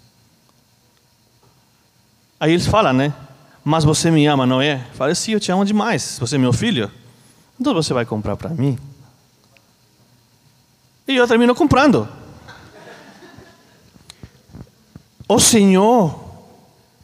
Aí 2.40 2.54
eles 2.54 2.66
falam, 2.66 2.94
né? 2.94 3.14
Mas 3.62 3.84
você 3.84 4.10
me 4.10 4.26
ama, 4.26 4.46
não 4.46 4.62
é? 4.62 4.78
Falei, 4.94 5.16
sim, 5.16 5.34
eu 5.34 5.40
te 5.42 5.52
amo 5.52 5.66
demais. 5.66 6.18
Você 6.18 6.38
é 6.38 6.40
meu 6.40 6.54
filho. 6.54 6.90
Então 7.60 7.74
você 7.74 7.94
vai 7.94 8.06
comprar 8.06 8.38
para 8.38 8.52
mim. 8.52 8.80
E 11.06 11.18
eu 11.18 11.28
termino 11.28 11.54
comprando. 11.54 12.19
O 15.32 15.40
Senhor 15.40 16.20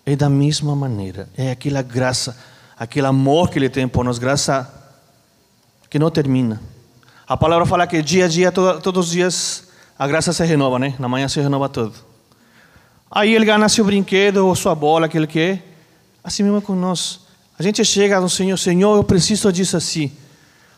é 0.03 0.15
da 0.15 0.27
mesma 0.27 0.75
maneira, 0.75 1.29
é 1.37 1.51
aquela 1.51 1.83
graça, 1.83 2.35
aquele 2.75 3.05
amor 3.05 3.51
que 3.51 3.59
Ele 3.59 3.69
tem 3.69 3.87
por 3.87 4.03
nós, 4.03 4.17
graça 4.17 4.67
que 5.91 5.99
não 5.99 6.09
termina. 6.09 6.59
A 7.27 7.37
palavra 7.37 7.67
fala 7.67 7.85
que 7.85 8.01
dia 8.01 8.25
a 8.25 8.27
dia, 8.27 8.51
todos 8.51 9.05
os 9.05 9.11
dias, 9.11 9.67
a 9.97 10.07
graça 10.07 10.33
se 10.33 10.43
renova, 10.43 10.79
né? 10.79 10.95
Na 10.97 11.07
manhã 11.07 11.27
se 11.27 11.39
renova 11.39 11.69
tudo. 11.69 11.93
Aí 13.11 13.35
ele 13.35 13.45
ganha 13.45 13.69
seu 13.69 13.85
brinquedo 13.85 14.37
ou 14.37 14.55
sua 14.55 14.73
bola, 14.73 15.05
aquele 15.05 15.27
que 15.27 15.39
é. 15.39 15.63
Assim 16.23 16.41
mesmo 16.41 16.57
é 16.57 16.61
com 16.61 16.73
nós. 16.73 17.19
A 17.59 17.61
gente 17.61 17.85
chega 17.85 18.19
no 18.19 18.27
Senhor, 18.27 18.57
Senhor, 18.57 18.95
eu 18.95 19.03
preciso 19.03 19.53
disso 19.53 19.77
assim. 19.77 20.11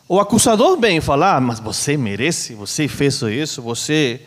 O 0.06 0.20
acusador 0.20 0.78
vem 0.78 1.00
falar, 1.00 1.36
ah, 1.36 1.40
mas 1.40 1.60
você 1.60 1.96
merece, 1.96 2.52
você 2.52 2.86
fez 2.86 3.22
isso, 3.22 3.62
você 3.62 4.20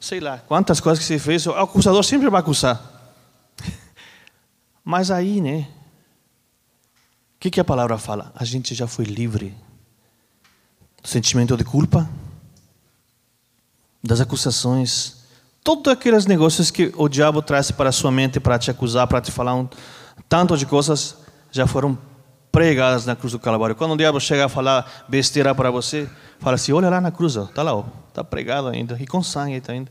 sei 0.00 0.18
lá, 0.18 0.38
quantas 0.38 0.80
coisas 0.80 0.98
que 0.98 1.04
você 1.04 1.18
fez, 1.18 1.46
o 1.46 1.52
acusador 1.52 2.02
sempre 2.02 2.30
vai 2.30 2.40
acusar. 2.40 2.82
Mas 4.82 5.10
aí, 5.10 5.40
né? 5.40 5.68
O 7.36 7.40
que, 7.40 7.50
que 7.50 7.60
a 7.60 7.64
palavra 7.64 7.98
fala? 7.98 8.32
A 8.34 8.44
gente 8.44 8.74
já 8.74 8.86
foi 8.86 9.04
livre 9.04 9.54
do 11.02 11.08
sentimento 11.08 11.56
de 11.56 11.64
culpa, 11.64 12.08
das 14.02 14.20
acusações, 14.20 15.20
todos 15.62 15.92
aqueles 15.92 16.26
negócios 16.26 16.70
que 16.70 16.92
o 16.96 17.08
diabo 17.08 17.42
traz 17.42 17.70
para 17.70 17.90
a 17.90 17.92
sua 17.92 18.10
mente 18.10 18.40
para 18.40 18.58
te 18.58 18.70
acusar, 18.70 19.06
para 19.06 19.20
te 19.20 19.30
falar 19.30 19.54
um 19.54 19.68
tanto 20.28 20.56
de 20.56 20.64
coisas, 20.64 21.16
já 21.50 21.66
foram 21.66 21.98
pregadas 22.50 23.06
na 23.06 23.14
cruz 23.14 23.32
do 23.32 23.38
Calvário. 23.38 23.74
Quando 23.76 23.92
o 23.92 23.96
diabo 23.96 24.18
chega 24.20 24.46
a 24.46 24.48
falar 24.48 25.04
besteira 25.08 25.54
para 25.54 25.70
você, 25.70 26.08
fala 26.38 26.54
assim: 26.56 26.72
olha 26.72 26.88
lá 26.88 27.00
na 27.00 27.10
cruz, 27.10 27.36
está 27.36 27.62
lá, 27.62 27.84
está 28.10 28.22
pregado 28.22 28.68
ainda, 28.68 28.96
e 29.00 29.06
com 29.06 29.22
sangue 29.22 29.62
ainda. 29.68 29.90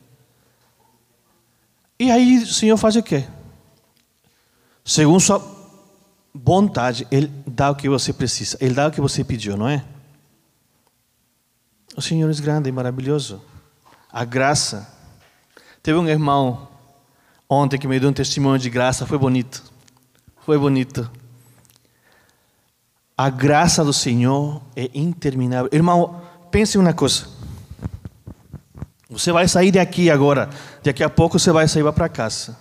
E 2.00 2.10
aí 2.12 2.38
o 2.38 2.48
Senhor 2.48 2.78
faz 2.78 2.96
o 2.96 3.04
quê? 3.04 3.26
Segundo 4.86 5.20
sua 5.20 5.44
vontade, 6.34 7.08
Ele 7.12 7.28
dá 7.46 7.72
o 7.72 7.76
que 7.76 7.90
você 7.90 8.14
precisa, 8.14 8.58
Ele 8.62 8.74
dá 8.74 8.88
o 8.88 8.92
que 8.92 9.02
você 9.02 9.24
pediu, 9.24 9.58
não 9.58 9.68
é? 9.68 9.84
O 11.96 12.02
Senhor 12.02 12.30
é 12.30 12.34
grande 12.36 12.70
e 12.70 12.72
maravilhoso. 12.72 13.42
A 14.12 14.24
graça. 14.24 14.88
Teve 15.84 15.98
um 15.98 16.08
irmão 16.08 16.68
ontem 17.50 17.78
que 17.78 17.88
me 17.88 18.00
deu 18.00 18.10
um 18.10 18.14
testemunho 18.14 18.60
de 18.60 18.70
graça, 18.70 19.06
foi 19.06 19.18
bonito. 19.18 19.64
Foi 20.46 20.58
bonito. 20.58 21.10
A 23.18 23.30
graça 23.30 23.84
do 23.84 23.92
Senhor 23.92 24.62
é 24.76 24.90
interminável. 24.94 25.70
Irmão, 25.74 26.22
pense 26.50 26.78
uma 26.78 26.94
coisa. 26.94 27.28
Você 29.10 29.32
vai 29.32 29.48
sair 29.48 29.72
daqui 29.72 30.12
agora. 30.12 30.50
Daqui 30.84 31.04
a 31.04 31.10
pouco 31.10 31.40
você 31.40 31.52
vai 31.52 31.68
sair 31.68 31.92
para 31.92 32.08
casa. 32.08 32.56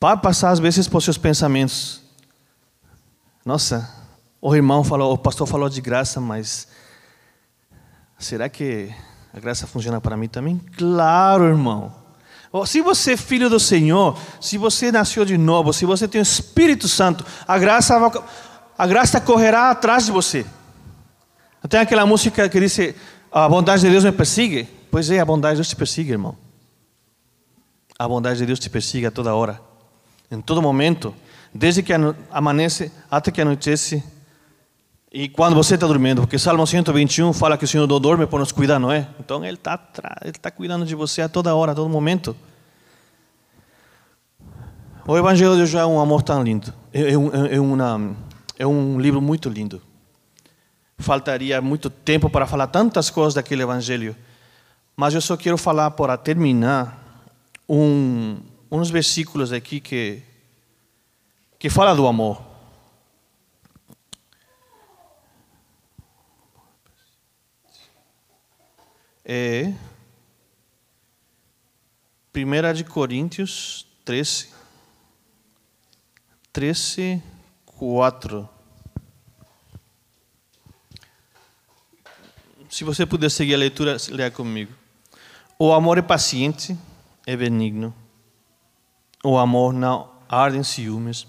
Para 0.00 0.16
passar 0.16 0.50
às 0.50 0.58
vezes 0.58 0.88
por 0.88 1.00
seus 1.00 1.16
pensamentos. 1.16 2.02
Nossa, 3.44 3.88
o 4.40 4.54
irmão 4.54 4.82
falou, 4.82 5.12
o 5.12 5.18
pastor 5.18 5.46
falou 5.46 5.68
de 5.68 5.80
graça, 5.80 6.20
mas 6.20 6.66
será 8.18 8.48
que 8.48 8.92
a 9.32 9.38
graça 9.38 9.66
funciona 9.68 10.00
para 10.00 10.16
mim 10.16 10.28
também? 10.28 10.58
Claro, 10.76 11.44
irmão. 11.44 11.94
Se 12.66 12.80
você 12.80 13.12
é 13.12 13.16
filho 13.16 13.48
do 13.48 13.60
Senhor, 13.60 14.18
se 14.40 14.58
você 14.58 14.90
nasceu 14.90 15.24
de 15.24 15.36
novo, 15.36 15.72
se 15.72 15.84
você 15.84 16.08
tem 16.08 16.20
o 16.20 16.22
Espírito 16.22 16.88
Santo, 16.88 17.24
a 17.46 17.58
graça, 17.58 17.94
a 18.76 18.86
graça 18.86 19.20
correrá 19.20 19.70
atrás 19.70 20.06
de 20.06 20.12
você. 20.12 20.44
Tem 21.68 21.80
aquela 21.80 22.04
música 22.04 22.48
que 22.48 22.60
diz: 22.60 22.78
A 23.32 23.48
bondade 23.48 23.82
de 23.82 23.90
Deus 23.90 24.04
me 24.04 24.12
persegue. 24.12 24.68
Pois 24.90 25.10
é, 25.10 25.20
a 25.20 25.24
bondade 25.24 25.54
de 25.54 25.58
Deus 25.58 25.68
te 25.68 25.76
persegue, 25.76 26.12
irmão. 26.12 26.36
A 27.98 28.06
bondade 28.06 28.38
de 28.38 28.46
Deus 28.46 28.58
te 28.58 28.68
persegue 28.68 29.06
a 29.06 29.10
toda 29.10 29.34
hora, 29.34 29.60
em 30.30 30.40
todo 30.40 30.60
momento, 30.60 31.14
desde 31.52 31.82
que 31.82 31.92
amanhece 32.30 32.92
até 33.10 33.30
que 33.30 33.40
anoitece 33.40 34.02
e 35.10 35.28
quando 35.30 35.56
você 35.56 35.76
está 35.76 35.86
dormindo. 35.86 36.20
Porque 36.20 36.38
Salmo 36.38 36.66
121 36.66 37.32
fala 37.32 37.56
que 37.56 37.64
o 37.64 37.68
Senhor 37.68 37.86
dorme 37.86 38.26
por 38.26 38.38
nos 38.38 38.52
cuidar, 38.52 38.78
não 38.78 38.92
é? 38.92 39.08
Então 39.18 39.42
Ele 39.42 39.56
está 39.56 39.78
tá 39.78 40.50
cuidando 40.50 40.84
de 40.84 40.94
você 40.94 41.22
a 41.22 41.28
toda 41.28 41.54
hora, 41.54 41.72
a 41.72 41.74
todo 41.74 41.88
momento. 41.88 42.36
O 45.06 45.16
Evangelho 45.16 45.56
de 45.56 45.64
João 45.64 45.84
é 45.84 45.86
um 45.86 46.00
amor 46.00 46.22
tão 46.22 46.42
lindo. 46.42 46.72
É, 46.92 47.12
é, 47.12 47.18
um, 47.18 47.46
é, 47.46 47.60
uma, 47.60 48.16
é 48.58 48.66
um 48.66 49.00
livro 49.00 49.22
muito 49.22 49.48
lindo 49.48 49.80
faltaria 50.98 51.60
muito 51.60 51.90
tempo 51.90 52.30
para 52.30 52.46
falar 52.46 52.68
tantas 52.68 53.10
coisas 53.10 53.34
daquele 53.34 53.62
evangelho. 53.62 54.16
Mas 54.96 55.14
eu 55.14 55.20
só 55.20 55.36
quero 55.36 55.58
falar, 55.58 55.90
para 55.92 56.16
terminar, 56.16 57.22
um, 57.68 58.38
uns 58.70 58.90
versículos 58.90 59.52
aqui 59.52 59.80
que, 59.80 60.22
que 61.58 61.68
fala 61.68 61.94
do 61.94 62.06
amor. 62.06 62.42
É 69.24 69.74
1 72.34 72.74
de 72.74 72.84
Coríntios 72.84 73.86
13, 74.04 74.50
13, 76.52 77.22
4. 77.64 78.55
Se 82.76 82.84
você 82.84 83.06
puder 83.06 83.30
seguir 83.30 83.54
a 83.54 83.56
leitura, 83.56 83.96
leia 84.10 84.30
comigo. 84.30 84.70
O 85.58 85.72
amor 85.72 85.96
é 85.96 86.02
paciente, 86.02 86.76
é 87.26 87.34
benigno. 87.34 87.94
O 89.24 89.38
amor 89.38 89.72
não 89.72 90.10
arde 90.28 90.58
em 90.58 90.62
ciúmes. 90.62 91.26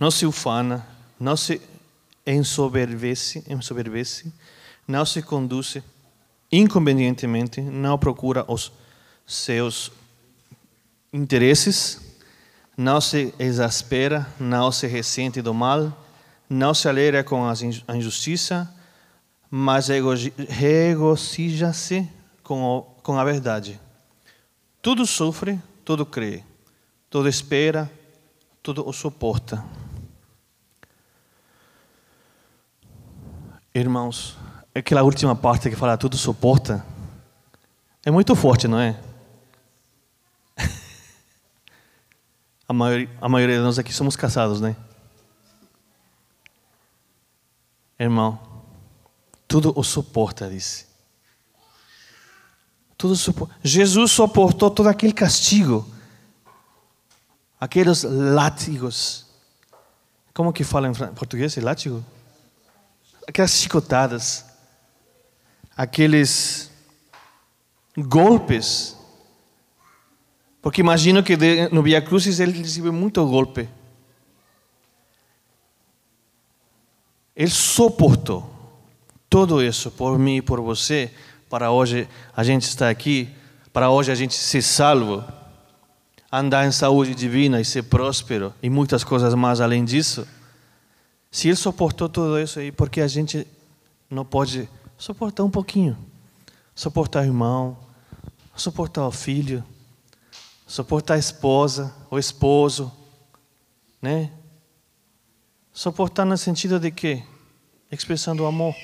Não 0.00 0.10
se 0.10 0.26
ufana, 0.26 0.84
não 1.20 1.36
se 1.36 1.62
ensoberbece, 2.26 3.44
ensoberbece 3.48 4.32
não 4.88 5.06
se 5.06 5.22
conduz 5.22 5.76
inconvenientemente, 6.50 7.60
não 7.60 7.96
procura 7.96 8.44
os 8.48 8.72
seus 9.24 9.92
interesses, 11.12 12.00
não 12.76 13.00
se 13.00 13.32
exaspera, 13.38 14.26
não 14.40 14.72
se 14.72 14.88
ressente 14.88 15.40
do 15.40 15.54
mal, 15.54 15.96
não 16.50 16.74
se 16.74 16.88
alegra 16.88 17.22
com 17.22 17.48
a 17.48 17.94
injustiça, 17.94 18.68
mas 19.50 19.88
regozija-se 20.48 22.08
com, 22.42 22.86
com 23.02 23.18
a 23.18 23.24
verdade. 23.24 23.80
Tudo 24.82 25.06
sofre, 25.06 25.60
tudo 25.84 26.04
crê, 26.06 26.44
tudo 27.10 27.28
espera, 27.28 27.90
tudo 28.62 28.88
o 28.88 28.92
suporta. 28.92 29.64
Irmãos, 33.74 34.36
aquela 34.74 35.02
última 35.02 35.34
parte 35.36 35.68
que 35.68 35.76
fala 35.76 35.98
tudo 35.98 36.16
suporta 36.16 36.84
é 38.04 38.10
muito 38.10 38.34
forte, 38.36 38.68
não 38.68 38.78
é? 38.78 38.98
A 42.68 42.72
maioria, 42.72 43.10
a 43.20 43.28
maioria 43.28 43.56
de 43.56 43.62
nós 43.62 43.78
aqui 43.78 43.92
somos 43.92 44.16
casados, 44.16 44.60
né? 44.60 44.74
Irmão, 47.98 48.38
tudo 49.48 49.72
o 49.76 49.82
suporta, 49.82 50.48
disse. 50.48 50.86
Tudo. 52.96 53.14
Jesus 53.62 54.12
suportou 54.12 54.70
todo 54.70 54.88
aquele 54.88 55.12
castigo, 55.12 55.86
aqueles 57.60 58.02
látigos. 58.02 59.26
Como 60.34 60.52
que 60.52 60.64
fala 60.64 60.88
em 60.88 60.92
português? 61.14 61.56
Látigo? 61.56 62.04
Aquelas 63.26 63.52
chicotadas, 63.52 64.44
aqueles 65.76 66.70
golpes. 67.96 68.96
Porque 70.60 70.80
imagino 70.80 71.22
que 71.22 71.36
no 71.70 71.82
Via 71.82 72.02
Crucis 72.02 72.40
ele 72.40 72.58
recebeu 72.58 72.92
muito 72.92 73.24
golpe. 73.26 73.68
Ele 77.36 77.50
suportou 77.50 78.55
tudo 79.36 79.62
isso 79.62 79.90
por 79.90 80.18
mim 80.18 80.36
e 80.36 80.40
por 80.40 80.62
você, 80.62 81.12
para 81.50 81.70
hoje 81.70 82.08
a 82.34 82.42
gente 82.42 82.62
estar 82.62 82.88
aqui, 82.88 83.28
para 83.70 83.90
hoje 83.90 84.10
a 84.10 84.14
gente 84.14 84.32
ser 84.32 84.62
salvo, 84.62 85.22
andar 86.32 86.66
em 86.66 86.72
saúde 86.72 87.14
divina 87.14 87.60
e 87.60 87.64
ser 87.64 87.82
próspero 87.82 88.54
e 88.62 88.70
muitas 88.70 89.04
coisas 89.04 89.34
mais 89.34 89.60
além 89.60 89.84
disso. 89.84 90.26
Se 91.30 91.48
ele 91.48 91.56
suportou 91.56 92.08
tudo 92.08 92.40
isso 92.40 92.58
aí, 92.58 92.72
porque 92.72 93.02
a 93.02 93.06
gente 93.06 93.46
não 94.08 94.24
pode 94.24 94.66
suportar 94.96 95.44
um 95.44 95.50
pouquinho? 95.50 95.98
Suportar 96.74 97.20
o 97.20 97.26
irmão, 97.26 97.76
suportar 98.54 99.06
o 99.06 99.12
filho, 99.12 99.62
suportar 100.66 101.12
a 101.12 101.18
esposa, 101.18 101.94
o 102.10 102.18
esposo, 102.18 102.90
né? 104.00 104.32
Suportar 105.74 106.24
no 106.24 106.38
sentido 106.38 106.80
de 106.80 106.90
quê? 106.90 107.22
Expressando 107.92 108.42
o 108.42 108.46
amor. 108.46 108.74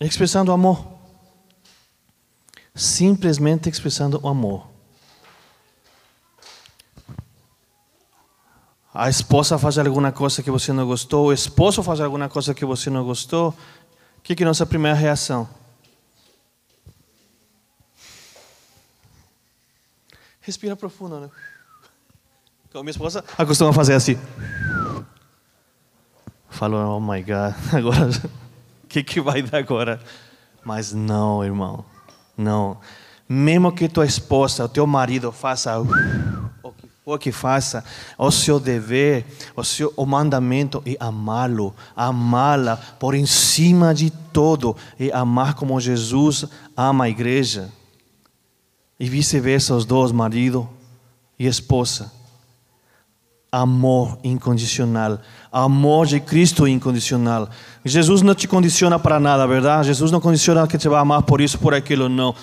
Expressando 0.00 0.52
amor. 0.52 0.86
Simplesmente 2.74 3.68
expressando 3.68 4.20
o 4.22 4.28
amor. 4.28 4.68
A 8.94 9.08
esposa 9.08 9.58
faz 9.58 9.78
alguma 9.78 10.10
coisa 10.12 10.42
que 10.42 10.50
você 10.50 10.72
não 10.72 10.86
gostou, 10.86 11.26
o 11.26 11.32
esposo 11.32 11.82
faz 11.82 12.00
alguma 12.00 12.28
coisa 12.28 12.54
que 12.54 12.64
você 12.64 12.90
não 12.90 13.04
gostou, 13.04 13.50
o 14.18 14.20
que, 14.22 14.34
que 14.34 14.42
é 14.42 14.46
a 14.46 14.48
nossa 14.48 14.66
primeira 14.66 14.96
reação? 14.96 15.48
Respira 20.40 20.74
profundo. 20.74 21.20
Né? 21.20 21.30
Então, 22.68 22.82
minha 22.82 22.90
esposa 22.90 23.24
acostuma 23.36 23.72
fazer 23.72 23.94
assim. 23.94 24.18
Falou, 26.48 26.96
oh 26.96 27.00
my 27.00 27.22
God, 27.22 27.54
agora 27.72 28.08
que, 28.88 29.02
que 29.02 29.20
vai 29.20 29.42
dar 29.42 29.58
agora? 29.58 30.00
Mas 30.64 30.92
não, 30.92 31.44
irmão, 31.44 31.84
não. 32.36 32.78
Mesmo 33.28 33.70
que 33.70 33.88
tua 33.88 34.06
esposa, 34.06 34.64
o 34.64 34.68
teu 34.68 34.86
marido 34.86 35.30
faça 35.30 35.78
o 35.78 36.72
que 36.72 36.88
for 37.04 37.18
que 37.18 37.30
faça, 37.30 37.84
o 38.16 38.30
seu 38.30 38.58
dever, 38.58 39.26
o 39.54 39.62
seu 39.62 39.92
o 39.96 40.04
mandamento 40.06 40.82
é 40.86 40.96
amá-lo, 40.98 41.74
amá-la 41.94 42.76
por 42.76 43.14
em 43.14 43.26
cima 43.26 43.94
de 43.94 44.10
todo 44.10 44.76
e 44.98 45.12
amar 45.12 45.54
como 45.54 45.80
Jesus 45.80 46.46
ama 46.76 47.04
a 47.04 47.08
igreja. 47.08 47.70
E 48.98 49.08
vice-versa, 49.08 49.74
os 49.74 49.84
dois, 49.84 50.10
marido 50.10 50.68
e 51.38 51.46
esposa 51.46 52.18
amor 53.50 54.18
incondicional, 54.22 55.18
amor 55.52 56.06
de 56.06 56.20
Cristo 56.20 56.66
incondicional. 56.68 57.48
Jesus 57.84 58.22
não 58.22 58.34
te 58.34 58.46
condiciona 58.46 58.98
para 58.98 59.18
nada, 59.18 59.46
verdade? 59.46 59.88
Jesus 59.88 60.10
não 60.10 60.20
condiciona 60.20 60.66
que 60.66 60.76
te 60.76 60.88
vai 60.88 61.00
amar 61.00 61.22
por 61.22 61.40
isso, 61.40 61.58
por 61.58 61.74
aquilo, 61.74 62.08
não. 62.08 62.34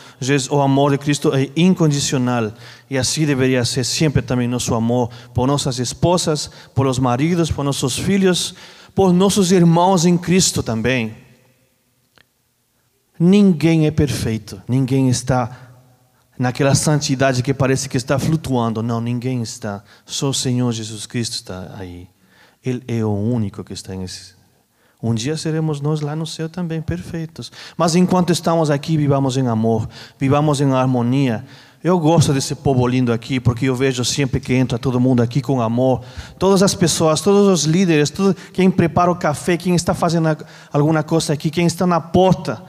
O 0.49 0.61
amor 0.61 0.91
de 0.91 0.97
Cristo 0.97 1.33
é 1.33 1.49
incondicional 1.55 2.51
e 2.89 2.97
assim 2.97 3.25
deveria 3.25 3.63
ser 3.65 3.83
sempre 3.83 4.21
também 4.21 4.47
nosso 4.47 4.73
amor 4.73 5.09
por 5.33 5.47
nossas 5.47 5.79
esposas, 5.79 6.49
por 6.73 6.87
os 6.87 6.99
maridos, 6.99 7.51
por 7.51 7.63
nossos 7.63 7.97
filhos, 7.97 8.55
por 8.93 9.13
nossos 9.13 9.51
irmãos 9.51 10.05
em 10.05 10.17
Cristo 10.17 10.63
também. 10.63 11.15
Ninguém 13.19 13.85
é 13.87 13.91
perfeito, 13.91 14.61
ninguém 14.67 15.09
está 15.09 15.65
naquela 16.37 16.75
santidade 16.75 17.41
que 17.41 17.53
parece 17.53 17.87
que 17.87 17.97
está 17.97 18.19
flutuando. 18.19 18.83
Não, 18.83 18.99
ninguém 18.99 19.41
está. 19.41 19.83
Só 20.05 20.29
o 20.29 20.33
Senhor 20.33 20.71
Jesus 20.71 21.05
Cristo 21.05 21.33
está 21.33 21.75
aí. 21.77 22.07
Ele 22.65 22.83
é 22.87 23.05
o 23.05 23.13
único 23.13 23.63
que 23.63 23.73
está 23.73 23.93
nesse, 23.93 24.33
Um 25.01 25.13
dia 25.13 25.37
seremos 25.37 25.79
nós 25.79 26.01
lá 26.01 26.15
no 26.15 26.25
céu 26.25 26.49
também 26.49 26.81
perfeitos. 26.81 27.51
Mas 27.77 27.95
enquanto 27.95 28.31
estamos 28.31 28.71
aqui, 28.71 28.97
vivamos 28.97 29.37
em 29.37 29.47
amor, 29.47 29.87
vivamos 30.17 30.59
em 30.61 30.73
harmonia. 30.73 31.45
Eu 31.83 31.99
gosto 31.99 32.33
desse 32.33 32.55
povo 32.55 32.87
lindo 32.87 33.13
aqui, 33.13 33.39
porque 33.39 33.65
eu 33.65 33.75
vejo 33.75 34.03
sempre 34.03 34.39
que 34.39 34.51
entra 34.55 34.79
todo 34.79 34.99
mundo 34.99 35.21
aqui 35.21 35.39
com 35.39 35.61
amor. 35.61 36.03
Todas 36.39 36.63
as 36.63 36.73
pessoas, 36.73 37.21
todos 37.21 37.47
os 37.47 37.65
líderes, 37.65 38.09
tudo, 38.09 38.35
quem 38.51 38.71
prepara 38.71 39.11
o 39.11 39.15
café, 39.15 39.55
quem 39.55 39.75
está 39.75 39.93
fazendo 39.93 40.35
alguma 40.73 41.03
coisa 41.03 41.33
aqui, 41.33 41.51
quem 41.51 41.67
está 41.67 41.85
na 41.85 42.01
porta, 42.01 42.63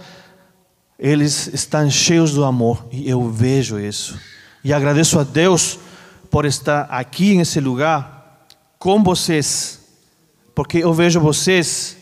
eles 0.98 1.46
estão 1.46 1.88
cheios 1.88 2.34
do 2.34 2.44
amor. 2.44 2.86
E 2.92 3.08
eu 3.08 3.30
vejo 3.30 3.80
isso. 3.80 4.18
E 4.62 4.74
agradeço 4.74 5.18
a 5.18 5.24
Deus 5.24 5.78
por 6.30 6.44
estar 6.44 6.82
aqui 6.90 7.34
nesse 7.34 7.58
lugar 7.60 8.16
com 8.78 9.02
vocês, 9.02 9.75
porque 10.56 10.78
eu 10.78 10.94
vejo 10.94 11.20
vocês 11.20 11.98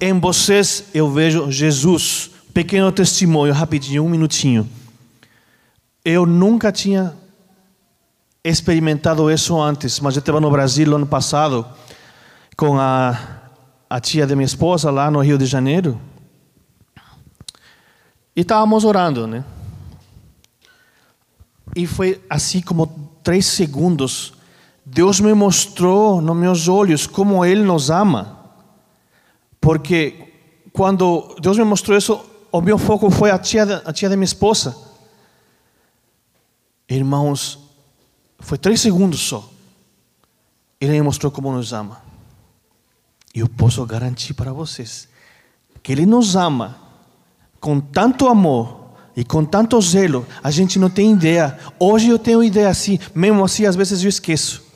em 0.00 0.18
vocês 0.18 0.86
eu 0.92 1.08
vejo 1.08 1.48
Jesus. 1.48 2.32
Pequeno 2.52 2.90
testemunho, 2.90 3.52
rapidinho, 3.52 4.04
um 4.04 4.08
minutinho. 4.08 4.68
Eu 6.04 6.26
nunca 6.26 6.72
tinha 6.72 7.14
experimentado 8.42 9.30
isso 9.30 9.58
antes, 9.60 10.00
mas 10.00 10.16
eu 10.16 10.20
estava 10.20 10.40
no 10.40 10.50
Brasil 10.50 10.92
ano 10.92 11.06
passado 11.06 11.64
com 12.56 12.76
a, 12.80 13.16
a 13.88 14.00
tia 14.00 14.26
de 14.26 14.34
minha 14.34 14.44
esposa 14.44 14.90
lá 14.90 15.08
no 15.08 15.20
Rio 15.20 15.38
de 15.38 15.46
Janeiro. 15.46 16.00
E 18.34 18.40
estávamos 18.40 18.82
orando, 18.82 19.28
né? 19.28 19.44
E 21.76 21.86
foi 21.86 22.20
assim 22.28 22.60
como 22.60 22.88
três 23.22 23.46
segundos. 23.46 24.34
Deus 24.84 25.20
me 25.20 25.32
mostrou 25.32 26.20
nos 26.20 26.36
meus 26.36 26.68
olhos 26.68 27.06
como 27.06 27.44
Ele 27.44 27.62
nos 27.62 27.90
ama. 27.90 28.38
Porque 29.60 30.32
quando 30.72 31.36
Deus 31.40 31.56
me 31.56 31.64
mostrou 31.64 31.96
isso, 31.96 32.20
o 32.50 32.60
meu 32.60 32.78
foco 32.78 33.10
foi 33.10 33.30
a 33.30 33.38
tia, 33.38 33.82
a 33.84 33.92
tia 33.92 34.08
de 34.08 34.16
minha 34.16 34.24
esposa. 34.24 34.76
Irmãos, 36.88 37.58
foi 38.38 38.58
três 38.58 38.80
segundos 38.80 39.20
só. 39.20 39.48
Ele 40.80 40.92
me 40.92 41.02
mostrou 41.02 41.30
como 41.30 41.52
nos 41.52 41.72
ama. 41.72 42.02
E 43.34 43.40
eu 43.40 43.48
posso 43.48 43.84
garantir 43.86 44.34
para 44.34 44.52
vocês 44.52 45.08
que 45.82 45.92
Ele 45.92 46.06
nos 46.06 46.36
ama 46.36 46.76
com 47.60 47.80
tanto 47.80 48.28
amor 48.28 48.82
e 49.16 49.24
com 49.24 49.44
tanto 49.44 49.80
zelo, 49.80 50.26
a 50.42 50.50
gente 50.50 50.78
não 50.78 50.88
tem 50.88 51.12
ideia. 51.12 51.58
Hoje 51.78 52.08
eu 52.08 52.18
tenho 52.18 52.42
ideia 52.42 52.68
assim, 52.68 52.98
mesmo 53.14 53.44
assim 53.44 53.66
às 53.66 53.76
vezes 53.76 54.02
eu 54.02 54.08
esqueço. 54.08 54.71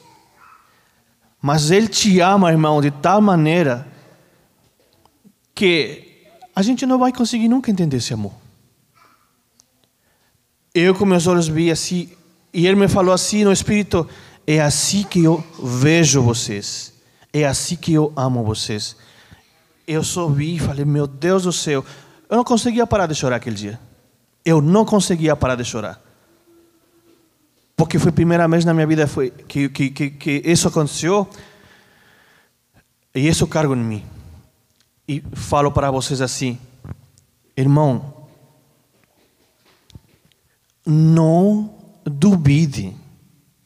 Mas 1.40 1.70
Ele 1.70 1.88
te 1.88 2.20
ama, 2.20 2.50
irmão, 2.50 2.80
de 2.80 2.90
tal 2.90 3.20
maneira 3.20 3.86
que 5.54 6.06
a 6.54 6.62
gente 6.62 6.86
não 6.86 6.98
vai 6.98 7.12
conseguir 7.12 7.48
nunca 7.48 7.70
entender 7.70 7.98
esse 7.98 8.14
amor. 8.14 8.32
Eu 10.74 10.94
com 10.94 11.06
meus 11.06 11.26
olhos 11.26 11.48
vi 11.48 11.70
assim, 11.70 12.10
e 12.52 12.66
ele 12.66 12.76
me 12.76 12.88
falou 12.88 13.12
assim 13.12 13.44
no 13.44 13.52
Espírito: 13.52 14.08
é 14.46 14.60
assim 14.60 15.02
que 15.02 15.24
eu 15.24 15.42
vejo 15.62 16.22
vocês, 16.22 16.92
é 17.32 17.46
assim 17.46 17.76
que 17.76 17.92
eu 17.92 18.12
amo 18.14 18.44
vocês. 18.44 18.96
Eu 19.86 20.04
só 20.04 20.28
vi 20.28 20.56
e 20.56 20.58
falei: 20.58 20.84
meu 20.84 21.06
Deus 21.06 21.44
do 21.44 21.52
céu, 21.52 21.84
eu 22.28 22.36
não 22.36 22.44
conseguia 22.44 22.86
parar 22.86 23.06
de 23.06 23.14
chorar 23.14 23.36
aquele 23.36 23.56
dia. 23.56 23.80
Eu 24.44 24.60
não 24.60 24.84
conseguia 24.84 25.34
parar 25.34 25.56
de 25.56 25.64
chorar. 25.64 26.00
Porque 27.76 27.98
foi 27.98 28.08
a 28.08 28.12
primeira 28.12 28.48
vez 28.48 28.64
na 28.64 28.72
minha 28.72 28.86
vida 28.86 29.06
foi 29.06 29.30
que, 29.30 29.68
que, 29.68 29.90
que, 29.90 30.10
que 30.10 30.42
isso 30.44 30.66
aconteceu 30.66 31.28
e 33.14 33.28
isso 33.28 33.46
cargo 33.46 33.74
em 33.74 33.84
mim 33.84 34.16
e 35.08 35.22
falo 35.32 35.70
para 35.70 35.90
vocês 35.90 36.20
assim, 36.20 36.58
irmão, 37.56 38.14
não 40.84 41.74
duvide 42.04 42.94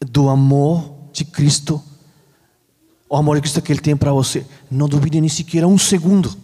do 0.01 0.29
amor 0.29 0.95
de 1.13 1.25
Cristo, 1.25 1.83
o 3.09 3.17
amor 3.17 3.37
de 3.37 3.43
Cristo 3.43 3.63
que 3.63 3.73
Ele 3.73 3.81
tem 3.81 3.97
para 3.97 4.13
você. 4.13 4.47
Não 4.71 4.89
duvide 4.89 5.21
nem 5.21 5.29
sequer 5.29 5.65
um 5.65 5.79
segundo. 5.79 6.37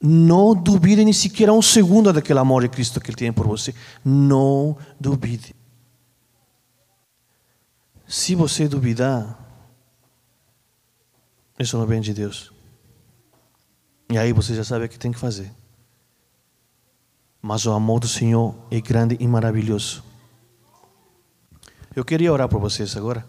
Não 0.00 0.54
duvide 0.54 1.04
nem 1.04 1.12
sequer 1.12 1.50
um 1.50 1.62
segundo 1.62 2.12
daquele 2.12 2.38
amor 2.38 2.62
de 2.62 2.68
Cristo 2.68 3.00
que 3.00 3.10
Ele 3.10 3.16
tem 3.16 3.32
por 3.32 3.46
você. 3.46 3.74
Não 4.04 4.76
duvide. 4.98 5.54
Se 8.08 8.34
você 8.34 8.66
duvidar, 8.66 9.38
isso 11.58 11.76
não 11.76 11.84
vem 11.84 12.00
de 12.00 12.14
Deus. 12.14 12.50
E 14.10 14.16
aí 14.16 14.32
você 14.32 14.54
já 14.54 14.64
sabe 14.64 14.86
o 14.86 14.88
que 14.88 14.98
tem 14.98 15.12
que 15.12 15.18
fazer. 15.18 15.52
Mas 17.42 17.66
o 17.66 17.72
amor 17.72 18.00
do 18.00 18.08
Senhor 18.08 18.54
é 18.70 18.80
grande 18.80 19.18
e 19.20 19.28
maravilhoso. 19.28 20.02
Eu 21.94 22.02
queria 22.02 22.32
orar 22.32 22.48
por 22.48 22.58
vocês 22.58 22.96
agora. 22.96 23.26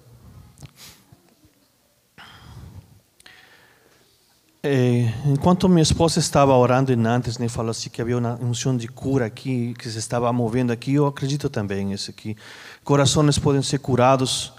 É, 4.63 5.13
enquanto 5.25 5.67
minha 5.67 5.83
esposa 5.83 6.19
estava 6.19 6.55
orando 6.55 6.93
em 6.93 7.05
antes, 7.05 7.37
né, 7.37 7.49
falou 7.49 7.71
assim 7.71 7.89
que 7.89 8.01
havia 8.01 8.17
uma 8.17 8.35
unção 8.41 8.77
de 8.77 8.87
cura 8.87 9.25
aqui, 9.25 9.73
que 9.77 9.89
se 9.89 9.97
estava 9.97 10.31
movendo 10.31 10.71
aqui, 10.71 10.93
eu 10.93 11.05
acredito 11.05 11.49
também 11.49 11.85
nisso 11.85 12.09
aqui. 12.11 12.37
Corações 12.83 13.37
podem 13.37 13.61
ser 13.61 13.79
curados, 13.79 14.53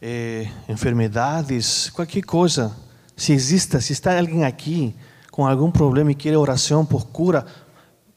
é, 0.00 0.48
enfermidades, 0.68 1.90
qualquer 1.90 2.22
coisa. 2.22 2.74
Se 3.16 3.32
exista, 3.32 3.80
se 3.80 3.92
está 3.92 4.18
alguém 4.18 4.44
aqui 4.44 4.94
com 5.30 5.46
algum 5.46 5.70
problema 5.70 6.12
e 6.12 6.14
quer 6.14 6.36
oração 6.36 6.86
por 6.86 7.06
cura, 7.08 7.44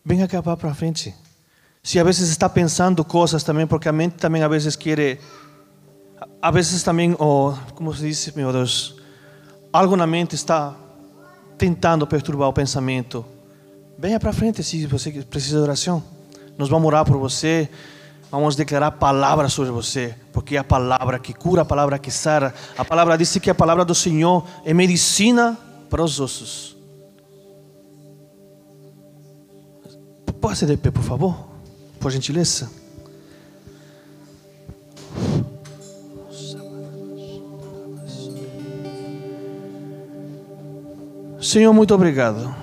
venha 0.03 0.27
cá 0.27 0.41
para 0.41 0.73
frente. 0.73 1.13
Se 1.81 1.99
às 1.99 2.05
vezes 2.05 2.29
está 2.29 2.47
pensando 2.47 3.03
coisas 3.03 3.43
também, 3.43 3.67
porque 3.67 3.89
a 3.89 3.91
mente 3.91 4.15
também 4.15 4.41
às 4.41 4.49
vezes 4.49 4.75
quer, 4.75 5.19
às 6.41 6.53
vezes 6.53 6.81
também, 6.83 7.15
oh, 7.19 7.53
como 7.75 7.93
se 7.93 8.07
diz, 8.07 8.31
meu 8.33 8.53
Deus, 8.53 8.95
algo 9.71 9.95
na 9.97 10.07
mente 10.07 10.35
está 10.35 10.75
tentando 11.57 12.07
perturbar 12.07 12.47
o 12.47 12.53
pensamento. 12.53 13.25
Venha 13.97 14.19
para 14.19 14.31
frente 14.31 14.63
se 14.63 14.85
você 14.87 15.11
precisa 15.23 15.57
de 15.57 15.63
oração. 15.63 16.01
Nós 16.57 16.69
vamos 16.69 16.87
orar 16.87 17.05
por 17.05 17.17
você. 17.17 17.69
Vamos 18.33 18.55
declarar 18.55 18.89
palavras 18.89 19.53
sobre 19.53 19.69
você, 19.69 20.15
porque 20.31 20.55
é 20.55 20.57
a 20.57 20.63
palavra 20.63 21.19
que 21.19 21.35
cura, 21.35 21.61
a 21.61 21.65
palavra 21.65 21.99
que 21.99 22.09
sara. 22.09 22.51
A 22.75 22.83
palavra 22.83 23.15
diz 23.15 23.37
que 23.37 23.47
a 23.47 23.53
palavra 23.53 23.85
do 23.85 23.93
Senhor 23.93 24.43
é 24.65 24.73
medicina 24.73 25.55
para 25.87 26.01
os 26.01 26.19
ossos. 26.19 26.75
Pode 30.41 30.57
ser 30.57 30.65
de 30.65 30.77
pé, 30.77 30.89
por 30.89 31.03
favor? 31.03 31.47
Por 31.99 32.09
gentileza. 32.09 32.71
Senhor, 41.39 41.71
muito 41.71 41.93
obrigado. 41.93 42.55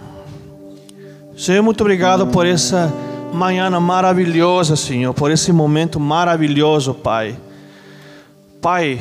Senhor, 1.39 1.63
muito 1.63 1.81
obrigado 1.83 2.27
por 2.27 2.45
essa 2.45 2.93
manhã 3.33 3.71
maravilhosa, 3.81 4.77
Senhor, 4.77 5.15
por 5.15 5.31
esse 5.31 5.53
momento 5.53 5.99
maravilhoso, 6.01 6.95
Pai. 6.95 7.37
Pai, 8.61 9.01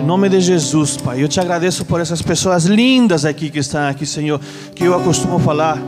em 0.00 0.02
nome 0.02 0.28
de 0.28 0.40
Jesus, 0.40 0.96
Pai, 0.96 1.22
eu 1.22 1.28
te 1.28 1.38
agradeço 1.38 1.84
por 1.84 2.00
essas 2.00 2.20
pessoas 2.20 2.64
lindas 2.64 3.24
aqui 3.24 3.50
que 3.50 3.60
estão 3.60 3.88
aqui, 3.88 4.04
Senhor, 4.04 4.40
que 4.74 4.84
eu 4.84 5.00
costumo 5.00 5.38
falar 5.38 5.80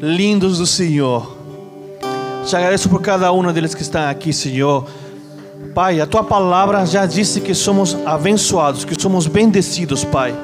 lindos 0.00 0.58
do 0.58 0.66
Senhor. 0.66 1.36
Te 2.44 2.56
agradeço 2.56 2.88
por 2.88 3.00
cada 3.00 3.32
um 3.32 3.52
deles 3.52 3.74
que 3.74 3.82
está 3.82 4.10
aqui, 4.10 4.32
Senhor. 4.32 4.86
Pai, 5.74 6.00
a 6.00 6.06
tua 6.06 6.22
palavra 6.22 6.84
já 6.84 7.06
disse 7.06 7.40
que 7.40 7.54
somos 7.54 7.96
abençoados, 8.04 8.84
que 8.84 9.00
somos 9.00 9.26
bendecidos, 9.26 10.04
Pai. 10.04 10.34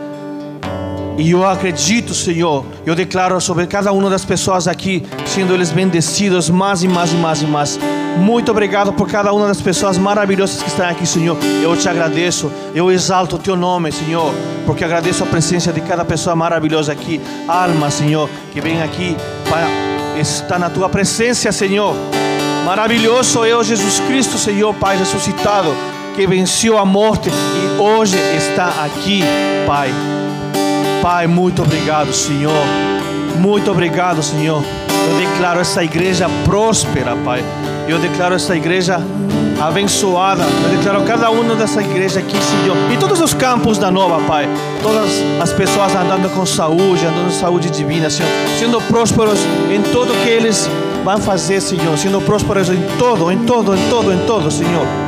E 1.19 1.33
eu 1.33 1.45
acredito, 1.45 2.14
Senhor, 2.14 2.64
eu 2.87 2.95
declaro 2.95 3.41
sobre 3.41 3.66
cada 3.66 3.91
uma 3.91 4.09
das 4.09 4.25
pessoas 4.25 4.69
aqui, 4.69 5.03
sendo 5.27 5.53
eles 5.53 5.73
bendecidos 5.73 6.49
mais 6.49 6.85
e 6.85 6.89
mais 6.89 7.12
e 7.12 7.16
mais 7.16 7.43
e 7.43 7.47
mais. 7.47 7.79
Muito 8.19 8.53
obrigado 8.53 8.93
por 8.93 9.09
cada 9.11 9.33
uma 9.33 9.49
das 9.49 9.61
pessoas 9.61 9.99
maravilhosas 9.99 10.62
que 10.62 10.69
estão 10.69 10.89
aqui, 10.89 11.05
Senhor. 11.05 11.37
Eu 11.61 11.77
te 11.77 11.89
agradeço, 11.89 12.53
eu 12.73 12.89
exalto 12.89 13.35
o 13.35 13.39
teu 13.39 13.57
nome, 13.57 13.91
Senhor, 13.91 14.33
porque 14.64 14.85
agradeço 14.85 15.25
a 15.25 15.27
presença 15.27 15.73
de 15.73 15.81
cada 15.81 16.05
pessoa 16.05 16.37
maravilhosa 16.37 16.93
aqui. 16.93 17.21
Alma, 17.49 17.91
Senhor, 17.91 18.31
que 18.53 18.61
vem 18.61 18.81
aqui 18.81 19.16
para 19.51 20.21
estar 20.21 20.59
na 20.61 20.71
tua 20.71 20.89
presença, 20.89 21.51
Senhor. 21.51 21.97
Maravilhoso 22.64 23.45
é 23.45 23.57
o 23.57 23.64
Jesus 23.64 23.99
Cristo, 24.07 24.39
Senhor, 24.39 24.73
Pai 24.75 24.97
ressuscitado, 24.97 25.75
que 26.14 26.25
venceu 26.29 26.79
a 26.79 26.85
morte 26.85 27.29
e 27.29 27.81
hoje 27.81 28.16
está 28.37 28.69
aqui, 28.85 29.21
Pai. 29.66 29.93
Pai, 31.03 31.27
muito 31.27 31.63
obrigado, 31.63 32.13
Senhor. 32.13 32.53
Muito 33.39 33.71
obrigado, 33.71 34.23
Senhor. 34.23 34.63
Eu 35.11 35.17
declaro 35.17 35.61
essa 35.61 35.83
igreja 35.83 36.29
próspera, 36.45 37.17
Pai. 37.25 37.43
Eu 37.87 37.99
declaro 37.99 38.35
esta 38.35 38.57
igreja 38.57 39.01
abençoada. 39.61 40.43
Eu 40.43 40.77
declaro 40.77 41.03
cada 41.05 41.31
uma 41.31 41.55
dessa 41.55 41.81
igreja 41.81 42.21
aqui, 42.21 42.37
Senhor. 42.37 42.77
E 42.93 42.97
todos 42.97 43.21
os 43.21 43.33
campos 43.33 43.79
da 43.79 43.91
nova, 43.91 44.21
Pai. 44.27 44.49
Todas 44.83 45.11
as 45.41 45.53
pessoas 45.53 45.95
andando 45.95 46.29
com 46.35 46.45
saúde, 46.45 47.07
andando 47.07 47.27
com 47.27 47.31
saúde 47.31 47.71
divina, 47.71 48.11
Senhor. 48.11 48.31
Sendo 48.59 48.81
prósperos 48.83 49.39
em 49.71 49.81
tudo 49.93 50.13
que 50.25 50.29
eles 50.29 50.69
vão 51.05 51.19
fazer, 51.19 51.61
Senhor. 51.61 51.97
Sendo 51.97 52.21
prósperos 52.21 52.69
em 52.69 52.83
todo, 52.99 53.31
em 53.31 53.39
todo, 53.39 53.75
em 53.75 53.89
todo, 53.89 54.13
em 54.13 54.19
todo, 54.27 54.51
Senhor. 54.51 55.08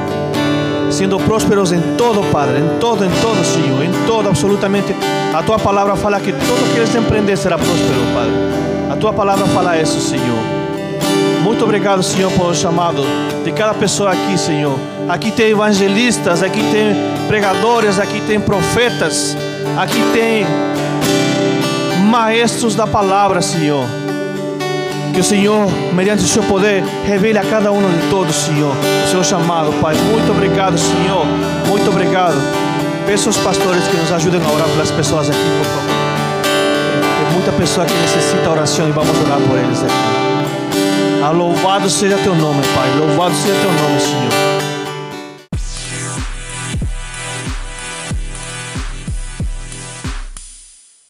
Sendo 0.91 1.19
prósperos 1.19 1.73
em 1.73 1.81
todo, 1.97 2.23
Padre. 2.33 2.59
Em 2.59 2.79
todo, 2.79 3.05
em 3.05 3.11
todo, 3.23 3.45
Senhor. 3.45 3.85
Em 3.85 4.07
todo, 4.07 4.29
absolutamente. 4.29 4.95
A 5.33 5.43
tua 5.43 5.59
palavra 5.59 5.97
fala 5.97 6.19
que 6.21 6.33
tudo 6.33 6.73
que 6.73 6.79
eles 6.79 6.95
empreender 6.95 7.37
será 7.37 7.57
próspero, 7.57 8.01
Padre. 8.13 8.33
A 8.93 8.97
tua 8.97 9.13
palavra 9.13 9.47
fala 9.47 9.81
isso, 9.81 10.01
Senhor. 10.01 10.39
Muito 11.43 11.65
obrigado, 11.65 12.03
Senhor, 12.03 12.31
pelo 12.33 12.55
chamado 12.55 13.03
de 13.45 13.53
cada 13.53 13.73
pessoa 13.73 14.13
aqui, 14.13 14.37
Senhor. 14.37 14.79
Aqui 15.09 15.31
tem 15.31 15.51
evangelistas, 15.51 16.43
aqui 16.43 16.61
tem 16.71 16.95
pregadores, 17.27 17.99
aqui 17.99 18.21
tem 18.21 18.39
profetas, 18.41 19.37
aqui 19.77 20.01
tem 20.13 20.47
maestros 22.09 22.75
da 22.75 22.87
palavra, 22.87 23.41
Senhor. 23.41 23.85
Que 25.13 25.21
o 25.21 25.25
Senhor, 25.25 25.69
mediante 25.93 26.23
o 26.23 26.27
seu 26.27 26.43
poder, 26.45 26.85
revele 27.05 27.39
a 27.39 27.45
cada 27.45 27.73
um 27.73 27.81
de 27.81 28.09
todos, 28.09 28.35
Senhor, 28.35 28.73
o 28.73 29.11
seu 29.11 29.25
chamado, 29.25 29.73
Pai. 29.81 29.95
Muito 29.95 30.31
obrigado, 30.31 30.79
Senhor. 30.79 31.27
Muito 31.69 31.91
obrigado. 31.91 32.37
Peço 33.07 33.29
aos 33.29 33.37
pastores 33.39 33.87
que 33.89 33.97
nos 33.97 34.13
ajudem 34.13 34.41
a 34.41 34.51
orar 34.51 34.69
pelas 34.69 34.91
pessoas 34.91 35.29
aqui, 35.29 35.39
por 35.39 35.67
favor. 35.67 35.91
Tem 37.19 37.33
muita 37.33 37.53
pessoa 37.53 37.85
que 37.87 37.95
necessita 37.95 38.49
oração 38.49 38.89
e 38.89 38.93
vamos 38.93 39.19
orar 39.25 39.41
por 39.41 39.59
eles 39.59 39.83
aqui. 39.83 40.21
Ah, 41.23 41.31
louvado 41.31 41.91
seja 41.91 42.17
teu 42.19 42.35
nome, 42.35 42.63
Pai. 42.75 42.89
Louvado 42.99 43.35
seja 43.35 43.55
teu 43.55 43.73
nome, 43.73 44.01
Senhor. 44.01 44.60